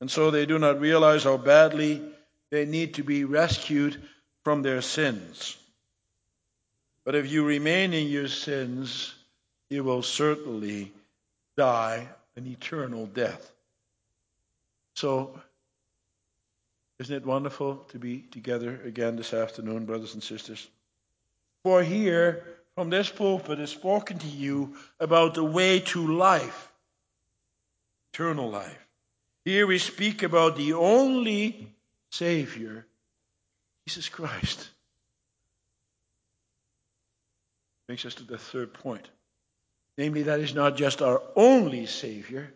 And 0.00 0.10
so 0.10 0.32
they 0.32 0.46
do 0.46 0.58
not 0.58 0.80
realize 0.80 1.22
how 1.22 1.36
badly 1.36 2.02
they 2.50 2.66
need 2.66 2.94
to 2.94 3.04
be 3.04 3.24
rescued 3.24 4.02
from 4.42 4.62
their 4.62 4.82
sins. 4.82 5.56
But 7.04 7.14
if 7.14 7.30
you 7.30 7.44
remain 7.44 7.92
in 7.92 8.08
your 8.08 8.28
sins, 8.28 9.14
you 9.70 9.82
will 9.82 10.02
certainly 10.02 10.92
die 11.56 12.08
an 12.36 12.46
eternal 12.46 13.06
death. 13.06 13.52
So, 14.94 15.40
isn't 17.00 17.14
it 17.14 17.26
wonderful 17.26 17.76
to 17.90 17.98
be 17.98 18.20
together 18.30 18.80
again 18.84 19.16
this 19.16 19.34
afternoon, 19.34 19.86
brothers 19.86 20.14
and 20.14 20.22
sisters? 20.22 20.66
For 21.64 21.82
here, 21.82 22.44
from 22.74 22.90
this 22.90 23.10
pulpit, 23.10 23.58
is 23.58 23.70
spoken 23.70 24.18
to 24.18 24.28
you 24.28 24.76
about 25.00 25.34
the 25.34 25.44
way 25.44 25.80
to 25.80 26.06
life, 26.06 26.72
eternal 28.12 28.50
life. 28.50 28.78
Here 29.44 29.66
we 29.66 29.78
speak 29.78 30.22
about 30.22 30.56
the 30.56 30.74
only 30.74 31.68
Savior, 32.10 32.86
Jesus 33.86 34.08
Christ. 34.08 34.68
Brings 37.92 38.06
us 38.06 38.14
to 38.14 38.24
the 38.24 38.38
third 38.38 38.72
point. 38.72 39.06
Namely, 39.98 40.22
that 40.22 40.40
is 40.40 40.54
not 40.54 40.76
just 40.78 41.02
our 41.02 41.20
only 41.36 41.84
Savior, 41.84 42.50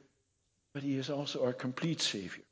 but 0.73 0.83
He 0.83 0.97
is 0.97 1.11
also 1.11 1.45
our 1.45 1.53
complete 1.53 2.01
Savior. 2.01 2.43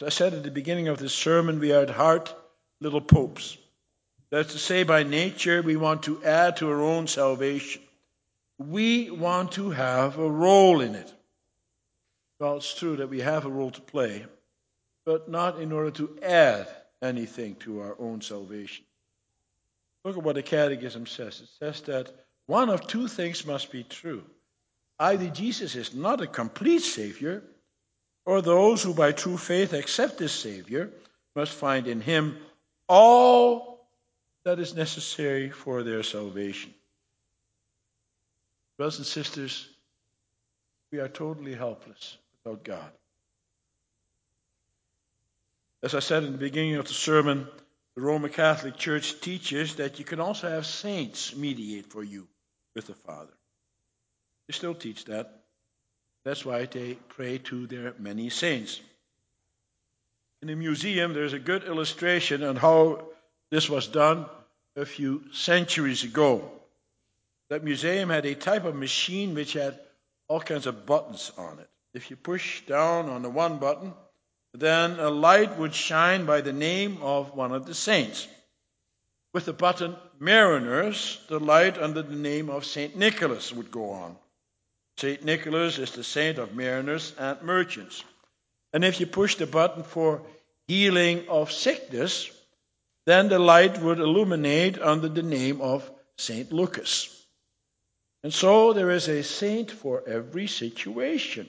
As 0.00 0.06
I 0.06 0.08
said 0.08 0.32
at 0.32 0.42
the 0.42 0.50
beginning 0.50 0.88
of 0.88 0.98
this 0.98 1.12
sermon, 1.12 1.60
we 1.60 1.72
are 1.72 1.82
at 1.82 1.90
heart 1.90 2.34
little 2.80 3.02
popes. 3.02 3.58
That's 4.30 4.54
to 4.54 4.58
say, 4.58 4.82
by 4.84 5.02
nature, 5.02 5.60
we 5.60 5.76
want 5.76 6.04
to 6.04 6.24
add 6.24 6.56
to 6.56 6.70
our 6.70 6.80
own 6.80 7.06
salvation. 7.06 7.82
We 8.56 9.10
want 9.10 9.52
to 9.52 9.68
have 9.68 10.18
a 10.18 10.30
role 10.30 10.80
in 10.80 10.94
it. 10.94 11.12
Well, 12.40 12.56
it's 12.56 12.74
true 12.74 12.96
that 12.96 13.10
we 13.10 13.20
have 13.20 13.44
a 13.44 13.50
role 13.50 13.72
to 13.72 13.80
play, 13.82 14.24
but 15.04 15.28
not 15.28 15.60
in 15.60 15.70
order 15.70 15.90
to 15.90 16.18
add 16.22 16.66
anything 17.02 17.56
to 17.56 17.80
our 17.80 17.94
own 18.00 18.22
salvation. 18.22 18.85
Look 20.06 20.18
at 20.18 20.22
what 20.22 20.36
the 20.36 20.42
Catechism 20.44 21.06
says. 21.06 21.40
It 21.40 21.48
says 21.58 21.80
that 21.86 22.08
one 22.46 22.68
of 22.70 22.86
two 22.86 23.08
things 23.08 23.44
must 23.44 23.72
be 23.72 23.82
true. 23.82 24.22
Either 25.00 25.26
Jesus 25.26 25.74
is 25.74 25.96
not 25.96 26.20
a 26.20 26.28
complete 26.28 26.82
Savior, 26.82 27.42
or 28.24 28.40
those 28.40 28.84
who 28.84 28.94
by 28.94 29.10
true 29.10 29.36
faith 29.36 29.72
accept 29.72 30.18
this 30.18 30.30
Savior 30.30 30.90
must 31.34 31.50
find 31.50 31.88
in 31.88 32.00
Him 32.00 32.36
all 32.88 33.84
that 34.44 34.60
is 34.60 34.76
necessary 34.76 35.50
for 35.50 35.82
their 35.82 36.04
salvation. 36.04 36.72
Brothers 38.78 38.98
and 38.98 39.06
sisters, 39.06 39.68
we 40.92 41.00
are 41.00 41.08
totally 41.08 41.56
helpless 41.56 42.16
without 42.44 42.62
God. 42.62 42.92
As 45.82 45.96
I 45.96 45.98
said 45.98 46.22
in 46.22 46.30
the 46.30 46.38
beginning 46.38 46.76
of 46.76 46.86
the 46.86 46.94
sermon, 46.94 47.48
the 47.96 48.02
Roman 48.02 48.30
Catholic 48.30 48.76
Church 48.76 49.20
teaches 49.20 49.76
that 49.76 49.98
you 49.98 50.04
can 50.04 50.20
also 50.20 50.50
have 50.50 50.66
saints 50.66 51.34
mediate 51.34 51.86
for 51.86 52.04
you 52.04 52.28
with 52.74 52.86
the 52.86 52.94
Father. 52.94 53.32
They 54.46 54.52
still 54.52 54.74
teach 54.74 55.06
that. 55.06 55.42
That's 56.24 56.44
why 56.44 56.66
they 56.66 56.94
pray 57.08 57.38
to 57.38 57.66
their 57.66 57.94
many 57.98 58.28
saints. 58.28 58.80
In 60.42 60.48
the 60.48 60.56
museum, 60.56 61.14
there's 61.14 61.32
a 61.32 61.38
good 61.38 61.64
illustration 61.64 62.42
on 62.42 62.56
how 62.56 63.02
this 63.50 63.70
was 63.70 63.86
done 63.86 64.26
a 64.76 64.84
few 64.84 65.24
centuries 65.32 66.04
ago. 66.04 66.50
That 67.48 67.64
museum 67.64 68.10
had 68.10 68.26
a 68.26 68.34
type 68.34 68.64
of 68.64 68.74
machine 68.74 69.34
which 69.34 69.54
had 69.54 69.78
all 70.28 70.40
kinds 70.40 70.66
of 70.66 70.84
buttons 70.84 71.32
on 71.38 71.60
it. 71.60 71.70
If 71.94 72.10
you 72.10 72.16
push 72.16 72.60
down 72.66 73.08
on 73.08 73.22
the 73.22 73.30
one 73.30 73.58
button, 73.58 73.94
then 74.60 74.98
a 74.98 75.10
light 75.10 75.58
would 75.58 75.74
shine 75.74 76.26
by 76.26 76.40
the 76.40 76.52
name 76.52 76.98
of 77.02 77.34
one 77.34 77.52
of 77.52 77.66
the 77.66 77.74
saints. 77.74 78.26
With 79.32 79.44
the 79.44 79.52
button 79.52 79.96
Mariners, 80.18 81.18
the 81.28 81.38
light 81.38 81.76
under 81.78 82.02
the 82.02 82.16
name 82.16 82.48
of 82.48 82.64
St. 82.64 82.96
Nicholas 82.96 83.52
would 83.52 83.70
go 83.70 83.90
on. 83.90 84.16
St. 84.98 85.22
Nicholas 85.24 85.78
is 85.78 85.90
the 85.92 86.04
saint 86.04 86.38
of 86.38 86.54
mariners 86.54 87.12
and 87.18 87.42
merchants. 87.42 88.02
And 88.72 88.84
if 88.84 88.98
you 88.98 89.06
push 89.06 89.36
the 89.36 89.46
button 89.46 89.82
for 89.82 90.22
healing 90.66 91.28
of 91.28 91.52
sickness, 91.52 92.30
then 93.04 93.28
the 93.28 93.38
light 93.38 93.80
would 93.80 94.00
illuminate 94.00 94.80
under 94.80 95.08
the 95.08 95.22
name 95.22 95.60
of 95.60 95.90
St. 96.16 96.50
Lucas. 96.50 97.26
And 98.22 98.32
so 98.32 98.72
there 98.72 98.90
is 98.90 99.08
a 99.08 99.22
saint 99.22 99.70
for 99.70 100.02
every 100.08 100.46
situation. 100.46 101.48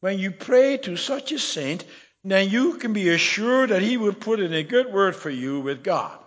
When 0.00 0.18
you 0.18 0.30
pray 0.30 0.76
to 0.78 0.96
such 0.96 1.32
a 1.32 1.38
saint, 1.38 1.84
then 2.24 2.50
you 2.50 2.74
can 2.74 2.92
be 2.92 3.08
assured 3.08 3.70
that 3.70 3.82
he 3.82 3.96
will 3.96 4.12
put 4.12 4.40
in 4.40 4.52
a 4.52 4.62
good 4.62 4.92
word 4.92 5.16
for 5.16 5.30
you 5.30 5.60
with 5.60 5.82
God. 5.82 6.18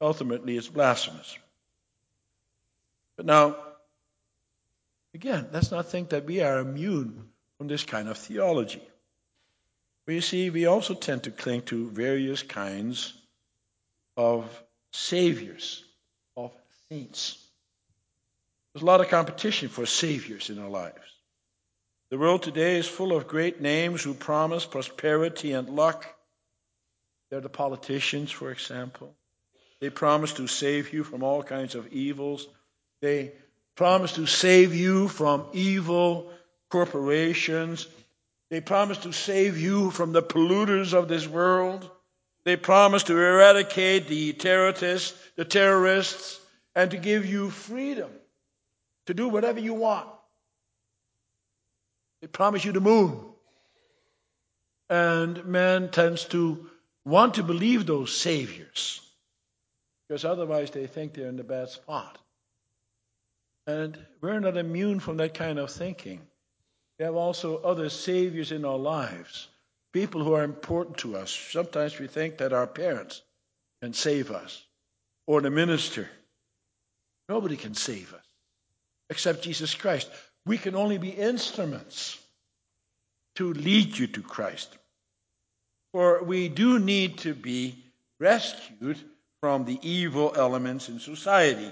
Ultimately, 0.00 0.56
it's 0.56 0.68
blasphemous. 0.68 1.38
But 3.16 3.26
now, 3.26 3.56
again, 5.14 5.48
let's 5.52 5.70
not 5.70 5.90
think 5.90 6.10
that 6.10 6.24
we 6.24 6.40
are 6.40 6.58
immune 6.58 7.28
from 7.56 7.68
this 7.68 7.82
kind 7.82 8.08
of 8.08 8.16
theology. 8.16 8.82
But 10.06 10.14
you 10.14 10.20
see, 10.20 10.50
we 10.50 10.66
also 10.66 10.94
tend 10.94 11.24
to 11.24 11.30
cling 11.30 11.62
to 11.62 11.90
various 11.90 12.42
kinds 12.42 13.12
of 14.16 14.44
saviors, 14.92 15.84
of 16.36 16.52
saints. 16.88 17.44
There's 18.72 18.82
a 18.82 18.86
lot 18.86 19.00
of 19.00 19.08
competition 19.08 19.68
for 19.68 19.84
saviors 19.84 20.50
in 20.50 20.58
our 20.58 20.68
lives. 20.68 21.17
The 22.10 22.18
world 22.18 22.42
today 22.42 22.76
is 22.76 22.88
full 22.88 23.14
of 23.14 23.28
great 23.28 23.60
names 23.60 24.02
who 24.02 24.14
promise 24.14 24.64
prosperity 24.64 25.52
and 25.52 25.68
luck. 25.68 26.06
They're 27.30 27.40
the 27.40 27.48
politicians, 27.48 28.30
for 28.30 28.50
example. 28.50 29.14
They 29.80 29.90
promise 29.90 30.32
to 30.34 30.46
save 30.46 30.92
you 30.92 31.04
from 31.04 31.22
all 31.22 31.42
kinds 31.42 31.74
of 31.74 31.92
evils 31.92 32.46
they 33.00 33.32
promise 33.76 34.14
to 34.14 34.26
save 34.26 34.74
you 34.74 35.08
from 35.08 35.46
evil 35.52 36.32
corporations. 36.68 37.86
They 38.50 38.60
promise 38.60 38.98
to 38.98 39.12
save 39.12 39.58
you 39.58 39.90
from 39.90 40.12
the 40.12 40.22
polluters 40.22 40.94
of 40.94 41.08
this 41.08 41.26
world. 41.26 41.88
They 42.44 42.56
promise 42.56 43.04
to 43.04 43.12
eradicate 43.16 44.08
the 44.08 44.32
terrorists, 44.32 45.14
the 45.36 45.44
terrorists, 45.44 46.40
and 46.74 46.90
to 46.90 46.96
give 46.96 47.26
you 47.26 47.50
freedom 47.50 48.10
to 49.06 49.14
do 49.14 49.28
whatever 49.28 49.60
you 49.60 49.74
want. 49.74 50.08
They 52.20 52.26
promise 52.26 52.64
you 52.64 52.72
the 52.72 52.80
moon. 52.80 53.20
And 54.90 55.44
man 55.44 55.90
tends 55.90 56.24
to 56.26 56.66
want 57.04 57.34
to 57.34 57.42
believe 57.42 57.86
those 57.86 58.16
saviors 58.16 59.00
because 60.08 60.24
otherwise 60.24 60.70
they 60.70 60.86
think 60.86 61.12
they're 61.12 61.28
in 61.28 61.36
the 61.36 61.44
bad 61.44 61.68
spot. 61.68 62.18
And 63.66 63.98
we're 64.22 64.40
not 64.40 64.56
immune 64.56 65.00
from 65.00 65.18
that 65.18 65.34
kind 65.34 65.58
of 65.58 65.70
thinking. 65.70 66.20
We 66.98 67.04
have 67.04 67.14
also 67.14 67.58
other 67.58 67.90
saviors 67.90 68.50
in 68.50 68.64
our 68.64 68.78
lives, 68.78 69.48
people 69.92 70.24
who 70.24 70.32
are 70.32 70.44
important 70.44 70.98
to 70.98 71.16
us. 71.16 71.30
Sometimes 71.30 71.98
we 71.98 72.06
think 72.06 72.38
that 72.38 72.54
our 72.54 72.66
parents 72.66 73.20
can 73.82 73.92
save 73.92 74.30
us 74.30 74.64
or 75.26 75.42
the 75.42 75.50
minister. 75.50 76.08
Nobody 77.28 77.56
can 77.56 77.74
save 77.74 78.14
us 78.14 78.24
except 79.10 79.42
Jesus 79.42 79.74
Christ. 79.74 80.10
We 80.48 80.56
can 80.56 80.74
only 80.74 80.96
be 80.96 81.10
instruments 81.10 82.18
to 83.36 83.52
lead 83.52 83.98
you 83.98 84.06
to 84.06 84.22
Christ. 84.22 84.74
For 85.92 86.24
we 86.24 86.48
do 86.48 86.78
need 86.78 87.18
to 87.18 87.34
be 87.34 87.76
rescued 88.18 88.98
from 89.40 89.66
the 89.66 89.78
evil 89.82 90.32
elements 90.34 90.88
in 90.88 91.00
society. 91.00 91.70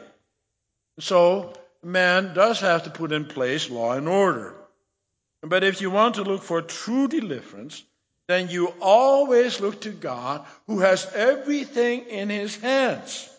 So, 1.00 1.54
man 1.82 2.34
does 2.34 2.60
have 2.60 2.82
to 2.82 2.90
put 2.90 3.12
in 3.12 3.24
place 3.24 3.70
law 3.70 3.92
and 3.92 4.08
order. 4.08 4.54
But 5.42 5.64
if 5.64 5.80
you 5.80 5.90
want 5.90 6.16
to 6.16 6.24
look 6.24 6.42
for 6.42 6.60
true 6.60 7.08
deliverance, 7.08 7.82
then 8.28 8.50
you 8.50 8.74
always 8.82 9.58
look 9.58 9.80
to 9.82 9.90
God 9.90 10.44
who 10.66 10.80
has 10.80 11.10
everything 11.14 12.02
in 12.10 12.28
his 12.28 12.56
hands. 12.56 13.30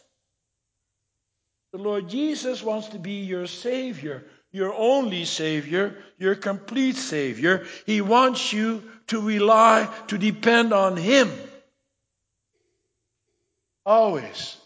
The 1.74 1.78
Lord 1.78 2.10
Jesus 2.10 2.64
wants 2.64 2.88
to 2.90 2.98
be 2.98 3.24
your 3.26 3.46
Savior, 3.46 4.26
your 4.52 4.74
only 4.74 5.26
Savior, 5.26 5.98
your 6.18 6.36
complete 6.36 6.96
Savior. 6.96 7.66
He 7.86 8.02
wants 8.02 8.54
you 8.54 8.84
to 9.08 9.22
rely, 9.22 9.90
to 10.08 10.18
depend 10.18 10.74
on 10.74 10.98
Him. 10.98 11.32
Always. 13.86 14.58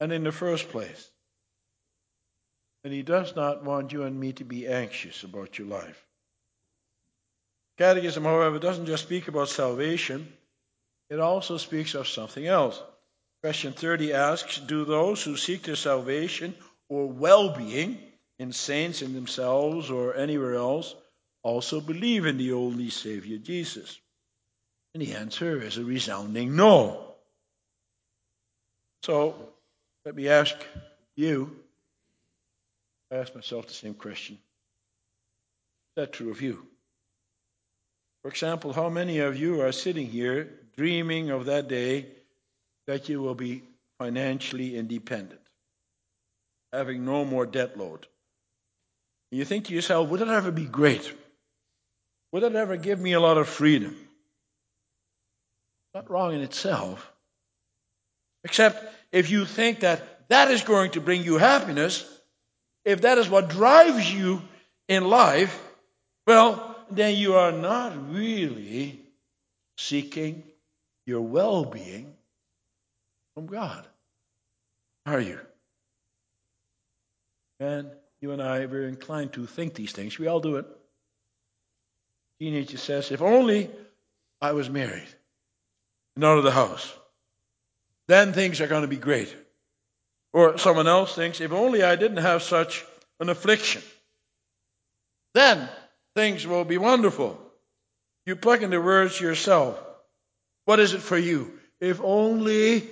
And 0.00 0.12
in 0.12 0.24
the 0.24 0.32
first 0.32 0.68
place. 0.68 1.10
And 2.82 2.92
He 2.92 3.02
does 3.02 3.34
not 3.34 3.64
want 3.64 3.92
you 3.92 4.02
and 4.02 4.18
me 4.18 4.32
to 4.34 4.44
be 4.44 4.66
anxious 4.66 5.22
about 5.22 5.58
your 5.58 5.68
life. 5.68 6.04
Catechism, 7.78 8.22
however, 8.22 8.58
doesn't 8.58 8.86
just 8.86 9.02
speak 9.02 9.26
about 9.26 9.48
salvation, 9.48 10.32
it 11.10 11.18
also 11.18 11.56
speaks 11.56 11.94
of 11.94 12.06
something 12.06 12.46
else. 12.46 12.80
Question 13.42 13.72
30 13.72 14.12
asks 14.12 14.58
Do 14.58 14.84
those 14.84 15.22
who 15.22 15.36
seek 15.36 15.64
their 15.64 15.76
salvation 15.76 16.54
or 16.88 17.08
well 17.08 17.50
being 17.50 17.98
in 18.38 18.52
saints 18.52 19.02
in 19.02 19.14
themselves 19.14 19.90
or 19.90 20.16
anywhere 20.16 20.54
else 20.54 20.94
also 21.42 21.80
believe 21.80 22.26
in 22.26 22.38
the 22.38 22.52
only 22.52 22.90
Savior 22.90 23.38
Jesus? 23.38 23.98
And 24.94 25.02
the 25.02 25.14
answer 25.14 25.60
is 25.60 25.76
a 25.76 25.84
resounding 25.84 26.56
no. 26.56 27.14
So 29.02 29.34
let 30.04 30.14
me 30.14 30.28
ask 30.28 30.54
you, 31.16 31.56
I 33.10 33.16
ask 33.16 33.34
myself 33.34 33.66
the 33.66 33.74
same 33.74 33.94
question. 33.94 34.36
Is 34.36 36.02
that 36.02 36.12
true 36.12 36.30
of 36.30 36.40
you? 36.40 36.66
For 38.22 38.28
example, 38.28 38.72
how 38.72 38.88
many 38.88 39.18
of 39.18 39.36
you 39.36 39.60
are 39.60 39.72
sitting 39.72 40.06
here 40.08 40.50
dreaming 40.76 41.30
of 41.30 41.46
that 41.46 41.68
day 41.68 42.06
that 42.86 43.08
you 43.08 43.20
will 43.20 43.34
be 43.34 43.62
financially 43.98 44.76
independent, 44.76 45.40
having 46.72 47.04
no 47.04 47.24
more 47.24 47.46
debt 47.46 47.76
load? 47.76 48.06
You 49.30 49.44
think 49.44 49.66
to 49.66 49.74
yourself, 49.74 50.08
would 50.08 50.20
it 50.20 50.28
ever 50.28 50.50
be 50.50 50.64
great? 50.64 51.12
Would 52.32 52.42
it 52.42 52.54
ever 52.54 52.76
give 52.76 53.00
me 53.00 53.12
a 53.12 53.20
lot 53.20 53.38
of 53.38 53.48
freedom? 53.48 53.96
Not 55.94 56.10
wrong 56.10 56.34
in 56.34 56.40
itself. 56.40 57.10
Except 58.44 58.84
if 59.12 59.30
you 59.30 59.44
think 59.44 59.80
that 59.80 60.28
that 60.28 60.50
is 60.50 60.62
going 60.62 60.92
to 60.92 61.00
bring 61.00 61.22
you 61.22 61.38
happiness, 61.38 62.04
if 62.84 63.02
that 63.02 63.18
is 63.18 63.28
what 63.28 63.48
drives 63.48 64.12
you 64.12 64.42
in 64.88 65.08
life, 65.08 65.60
well, 66.26 66.76
then 66.90 67.16
you 67.16 67.34
are 67.34 67.52
not 67.52 68.12
really 68.12 69.00
seeking 69.78 70.42
your 71.06 71.22
well 71.22 71.64
being 71.64 72.14
from 73.34 73.46
God, 73.46 73.86
are 75.06 75.20
you? 75.20 75.40
And 77.60 77.90
you 78.24 78.32
and 78.32 78.40
I, 78.40 78.64
we're 78.64 78.88
inclined 78.88 79.34
to 79.34 79.44
think 79.44 79.74
these 79.74 79.92
things. 79.92 80.18
We 80.18 80.28
all 80.28 80.40
do 80.40 80.56
it. 80.56 80.64
Teenager 82.38 82.78
says, 82.78 83.12
if 83.12 83.20
only 83.20 83.68
I 84.40 84.52
was 84.52 84.70
married 84.70 85.06
and 86.16 86.24
out 86.24 86.38
of 86.38 86.44
the 86.44 86.50
house, 86.50 86.90
then 88.08 88.32
things 88.32 88.62
are 88.62 88.66
going 88.66 88.80
to 88.80 88.88
be 88.88 88.96
great. 88.96 89.36
Or 90.32 90.56
someone 90.56 90.86
else 90.86 91.14
thinks, 91.14 91.42
if 91.42 91.52
only 91.52 91.82
I 91.82 91.96
didn't 91.96 92.22
have 92.22 92.42
such 92.42 92.82
an 93.20 93.28
affliction, 93.28 93.82
then 95.34 95.68
things 96.16 96.46
will 96.46 96.64
be 96.64 96.78
wonderful. 96.78 97.38
You 98.24 98.36
plug 98.36 98.62
in 98.62 98.70
the 98.70 98.80
words 98.80 99.20
yourself. 99.20 99.78
What 100.64 100.80
is 100.80 100.94
it 100.94 101.02
for 101.02 101.18
you? 101.18 101.52
If 101.78 102.00
only 102.02 102.88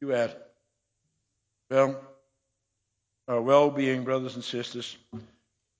you 0.00 0.14
add, 0.14 0.34
well, 1.70 2.00
our 3.32 3.40
well 3.40 3.70
being, 3.70 4.04
brothers 4.04 4.34
and 4.34 4.44
sisters, 4.44 4.96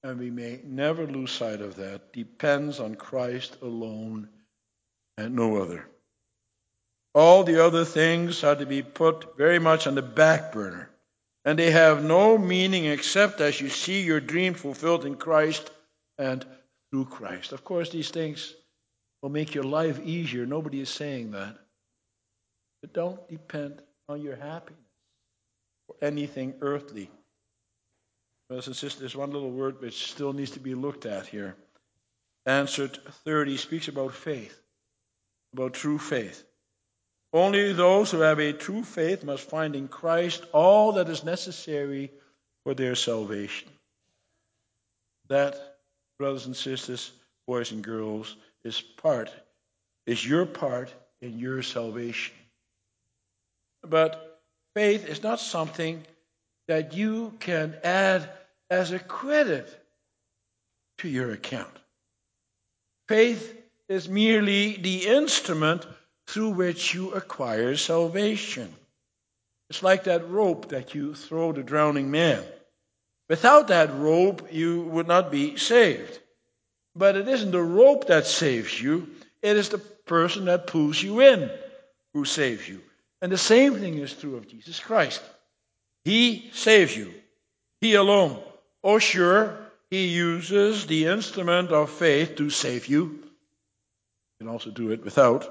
and 0.02 0.18
we 0.18 0.30
may 0.30 0.60
never 0.64 1.06
lose 1.06 1.30
sight 1.30 1.60
of 1.60 1.76
that, 1.76 2.12
depends 2.12 2.80
on 2.80 2.94
Christ 2.94 3.56
alone 3.62 4.28
and 5.18 5.36
no 5.36 5.56
other. 5.56 5.86
All 7.14 7.44
the 7.44 7.64
other 7.64 7.84
things 7.84 8.42
are 8.42 8.56
to 8.56 8.64
be 8.64 8.82
put 8.82 9.36
very 9.36 9.58
much 9.58 9.86
on 9.86 9.94
the 9.94 10.02
back 10.02 10.52
burner, 10.52 10.88
and 11.44 11.58
they 11.58 11.70
have 11.70 12.02
no 12.02 12.38
meaning 12.38 12.86
except 12.86 13.40
as 13.40 13.60
you 13.60 13.68
see 13.68 14.00
your 14.00 14.20
dream 14.20 14.54
fulfilled 14.54 15.04
in 15.04 15.16
Christ 15.16 15.70
and 16.18 16.44
through 16.90 17.04
Christ. 17.04 17.52
Of 17.52 17.64
course, 17.64 17.90
these 17.90 18.10
things 18.10 18.54
will 19.20 19.30
make 19.30 19.54
your 19.54 19.64
life 19.64 20.00
easier. 20.02 20.46
Nobody 20.46 20.80
is 20.80 20.88
saying 20.88 21.32
that. 21.32 21.58
But 22.80 22.94
don't 22.94 23.28
depend 23.28 23.82
on 24.08 24.22
your 24.22 24.36
happiness 24.36 24.80
or 25.88 25.96
anything 26.00 26.54
earthly. 26.60 27.10
Brothers 28.52 28.66
and 28.66 28.76
sisters, 28.76 29.00
there's 29.00 29.16
one 29.16 29.30
little 29.30 29.50
word 29.50 29.80
which 29.80 30.10
still 30.10 30.34
needs 30.34 30.50
to 30.50 30.60
be 30.60 30.74
looked 30.74 31.06
at 31.06 31.26
here. 31.26 31.56
Answered 32.44 32.98
30 33.24 33.56
speaks 33.56 33.88
about 33.88 34.12
faith, 34.12 34.54
about 35.54 35.72
true 35.72 35.96
faith. 35.96 36.44
Only 37.32 37.72
those 37.72 38.10
who 38.10 38.20
have 38.20 38.40
a 38.40 38.52
true 38.52 38.82
faith 38.82 39.24
must 39.24 39.48
find 39.48 39.74
in 39.74 39.88
Christ 39.88 40.44
all 40.52 40.92
that 40.92 41.08
is 41.08 41.24
necessary 41.24 42.10
for 42.62 42.74
their 42.74 42.94
salvation. 42.94 43.70
That, 45.30 45.56
brothers 46.18 46.44
and 46.44 46.54
sisters, 46.54 47.10
boys 47.46 47.72
and 47.72 47.82
girls, 47.82 48.36
is 48.64 48.82
part, 48.82 49.30
is 50.06 50.28
your 50.28 50.44
part 50.44 50.92
in 51.22 51.38
your 51.38 51.62
salvation. 51.62 52.34
But 53.82 54.42
faith 54.74 55.08
is 55.08 55.22
not 55.22 55.40
something 55.40 56.04
that 56.68 56.92
you 56.92 57.32
can 57.40 57.74
add 57.82 58.28
as 58.72 58.90
a 58.90 58.98
credit 58.98 59.68
to 60.96 61.06
your 61.06 61.30
account. 61.30 61.78
Faith 63.06 63.54
is 63.86 64.08
merely 64.08 64.78
the 64.78 65.06
instrument 65.08 65.86
through 66.26 66.48
which 66.48 66.94
you 66.94 67.12
acquire 67.12 67.76
salvation. 67.76 68.74
It's 69.68 69.82
like 69.82 70.04
that 70.04 70.26
rope 70.30 70.70
that 70.70 70.94
you 70.94 71.14
throw 71.14 71.52
the 71.52 71.62
drowning 71.62 72.10
man. 72.10 72.42
Without 73.28 73.68
that 73.68 73.94
rope, 73.94 74.48
you 74.50 74.80
would 74.84 75.06
not 75.06 75.30
be 75.30 75.58
saved. 75.58 76.18
But 76.96 77.16
it 77.16 77.28
isn't 77.28 77.50
the 77.50 77.62
rope 77.62 78.06
that 78.06 78.24
saves 78.26 78.80
you, 78.80 79.10
it 79.42 79.58
is 79.58 79.68
the 79.68 79.78
person 79.78 80.46
that 80.46 80.66
pulls 80.66 81.02
you 81.02 81.20
in 81.20 81.50
who 82.14 82.24
saves 82.24 82.66
you. 82.66 82.80
And 83.20 83.30
the 83.30 83.36
same 83.36 83.74
thing 83.74 83.98
is 83.98 84.14
true 84.14 84.36
of 84.36 84.48
Jesus 84.48 84.80
Christ. 84.80 85.20
He 86.06 86.50
saves 86.54 86.96
you. 86.96 87.12
He 87.82 87.96
alone. 87.96 88.42
Oh, 88.84 88.98
sure, 88.98 89.56
He 89.90 90.06
uses 90.06 90.86
the 90.86 91.06
instrument 91.06 91.70
of 91.70 91.90
faith 91.90 92.36
to 92.36 92.50
save 92.50 92.86
you. 92.86 93.02
You 93.02 93.30
can 94.40 94.48
also 94.48 94.70
do 94.70 94.90
it 94.90 95.04
without. 95.04 95.48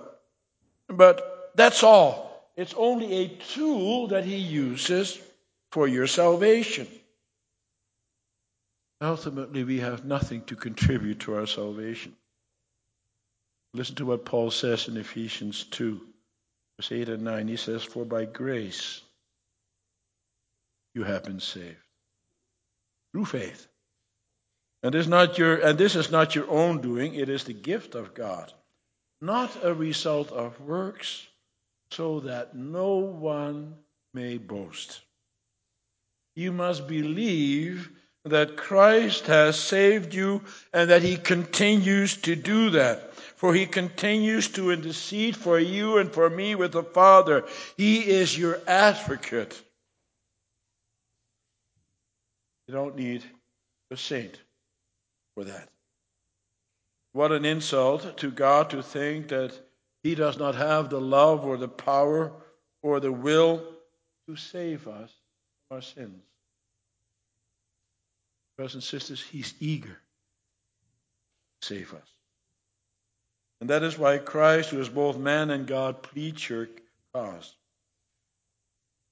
But 0.87 1.51
that's 1.55 1.83
all. 1.83 2.49
It's 2.57 2.73
only 2.73 3.13
a 3.13 3.27
tool 3.27 4.07
that 4.07 4.25
he 4.25 4.37
uses 4.37 5.19
for 5.71 5.87
your 5.87 6.07
salvation. 6.07 6.87
Ultimately, 8.99 9.63
we 9.63 9.79
have 9.79 10.05
nothing 10.05 10.43
to 10.45 10.55
contribute 10.55 11.21
to 11.21 11.35
our 11.35 11.47
salvation. 11.47 12.15
Listen 13.73 13.95
to 13.95 14.05
what 14.05 14.25
Paul 14.25 14.51
says 14.51 14.87
in 14.87 14.97
Ephesians 14.97 15.63
2, 15.63 16.01
verse 16.77 16.91
8 16.91 17.09
and 17.09 17.23
9. 17.23 17.47
He 17.47 17.55
says, 17.55 17.83
For 17.83 18.05
by 18.05 18.25
grace 18.25 19.01
you 20.93 21.03
have 21.03 21.23
been 21.23 21.39
saved 21.39 21.77
through 23.11 23.25
faith. 23.25 23.67
And 24.83 24.93
this, 24.93 25.07
not 25.07 25.37
your, 25.37 25.55
and 25.55 25.77
this 25.77 25.95
is 25.95 26.11
not 26.11 26.35
your 26.35 26.49
own 26.49 26.81
doing, 26.81 27.13
it 27.15 27.29
is 27.29 27.43
the 27.43 27.53
gift 27.53 27.95
of 27.95 28.13
God, 28.13 28.51
not 29.21 29.63
a 29.63 29.73
result 29.73 30.31
of 30.31 30.59
works, 30.61 31.27
so 31.91 32.21
that 32.21 32.55
no 32.55 32.95
one 32.95 33.75
may 34.13 34.37
boast. 34.37 35.01
You 36.35 36.51
must 36.51 36.87
believe 36.87 37.91
that 38.25 38.55
Christ 38.55 39.27
has 39.27 39.59
saved 39.59 40.13
you 40.13 40.41
and 40.73 40.89
that 40.89 41.01
he 41.01 41.17
continues 41.17 42.17
to 42.17 42.35
do 42.35 42.71
that. 42.71 43.13
For 43.15 43.53
he 43.53 43.65
continues 43.65 44.49
to 44.49 44.71
intercede 44.71 45.35
for 45.35 45.59
you 45.59 45.97
and 45.97 46.11
for 46.11 46.29
me 46.29 46.53
with 46.53 46.73
the 46.73 46.83
Father. 46.83 47.43
He 47.75 48.07
is 48.07 48.37
your 48.37 48.59
advocate. 48.67 49.59
You 52.71 52.77
don't 52.77 52.95
need 52.95 53.21
a 53.91 53.97
saint 53.97 54.39
for 55.35 55.43
that. 55.43 55.67
What 57.11 57.33
an 57.33 57.43
insult 57.43 58.15
to 58.19 58.31
God 58.31 58.69
to 58.69 58.81
think 58.81 59.27
that 59.27 59.51
He 60.03 60.15
does 60.15 60.37
not 60.37 60.55
have 60.55 60.89
the 60.89 61.01
love 61.01 61.43
or 61.43 61.57
the 61.57 61.67
power 61.67 62.31
or 62.81 63.01
the 63.01 63.11
will 63.11 63.61
to 64.29 64.37
save 64.37 64.87
us 64.87 65.11
from 65.67 65.75
our 65.75 65.81
sins. 65.81 66.23
Brothers 68.55 68.75
and 68.75 68.83
sisters, 68.83 69.21
He's 69.21 69.53
eager 69.59 69.99
to 71.59 71.67
save 71.67 71.93
us. 71.93 72.07
And 73.59 73.69
that 73.69 73.83
is 73.83 73.99
why 73.99 74.17
Christ, 74.17 74.69
who 74.69 74.79
is 74.79 74.87
both 74.87 75.17
man 75.17 75.49
and 75.49 75.67
God, 75.67 76.03
pleads 76.03 76.49
your 76.49 76.69
cause. 77.13 77.53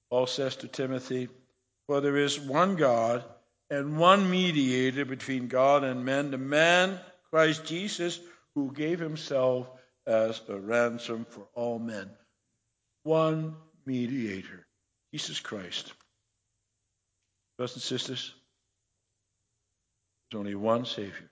Paul 0.08 0.26
says 0.26 0.56
to 0.56 0.66
Timothy, 0.66 1.28
For 1.86 2.00
there 2.00 2.16
is 2.16 2.40
one 2.40 2.76
God 2.76 3.22
and 3.70 3.98
one 3.98 4.28
mediator 4.28 5.04
between 5.04 5.46
God 5.48 5.84
and 5.84 6.04
men, 6.04 6.30
the 6.32 6.38
man, 6.38 6.98
Christ 7.30 7.64
Jesus, 7.64 8.18
who 8.54 8.72
gave 8.72 8.98
himself 8.98 9.70
as 10.06 10.40
a 10.48 10.58
ransom 10.58 11.24
for 11.28 11.46
all 11.54 11.78
men. 11.78 12.10
One 13.04 13.54
mediator, 13.86 14.66
Jesus 15.14 15.38
Christ. 15.40 15.92
Brothers 17.56 17.76
and 17.76 17.82
sisters, 17.82 18.34
there's 20.30 20.40
only 20.40 20.54
one 20.54 20.84
Savior. 20.84 21.30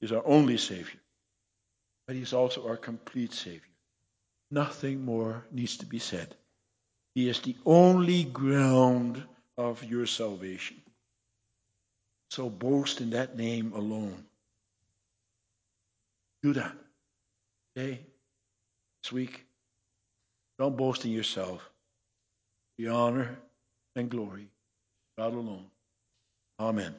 He's 0.00 0.12
our 0.12 0.26
only 0.26 0.56
Savior, 0.56 1.00
but 2.06 2.16
He's 2.16 2.32
also 2.32 2.66
our 2.66 2.76
complete 2.76 3.32
Savior. 3.32 3.60
Nothing 4.50 5.04
more 5.04 5.44
needs 5.50 5.78
to 5.78 5.86
be 5.86 5.98
said. 5.98 6.34
He 7.14 7.28
is 7.28 7.40
the 7.40 7.56
only 7.64 8.24
ground 8.24 9.22
of 9.56 9.82
your 9.84 10.06
salvation. 10.06 10.76
So 12.30 12.50
boast 12.50 13.00
in 13.00 13.10
that 13.10 13.36
name 13.36 13.72
alone. 13.74 14.24
Do 16.42 16.52
that. 16.54 16.72
Today, 17.76 18.00
this 19.02 19.12
week, 19.12 19.44
don't 20.58 20.76
boast 20.76 21.04
in 21.04 21.10
yourself. 21.10 21.68
The 22.78 22.88
honor 22.88 23.38
and 23.96 24.10
glory, 24.10 24.48
God 25.18 25.34
alone. 25.34 25.66
Amen. 26.60 26.94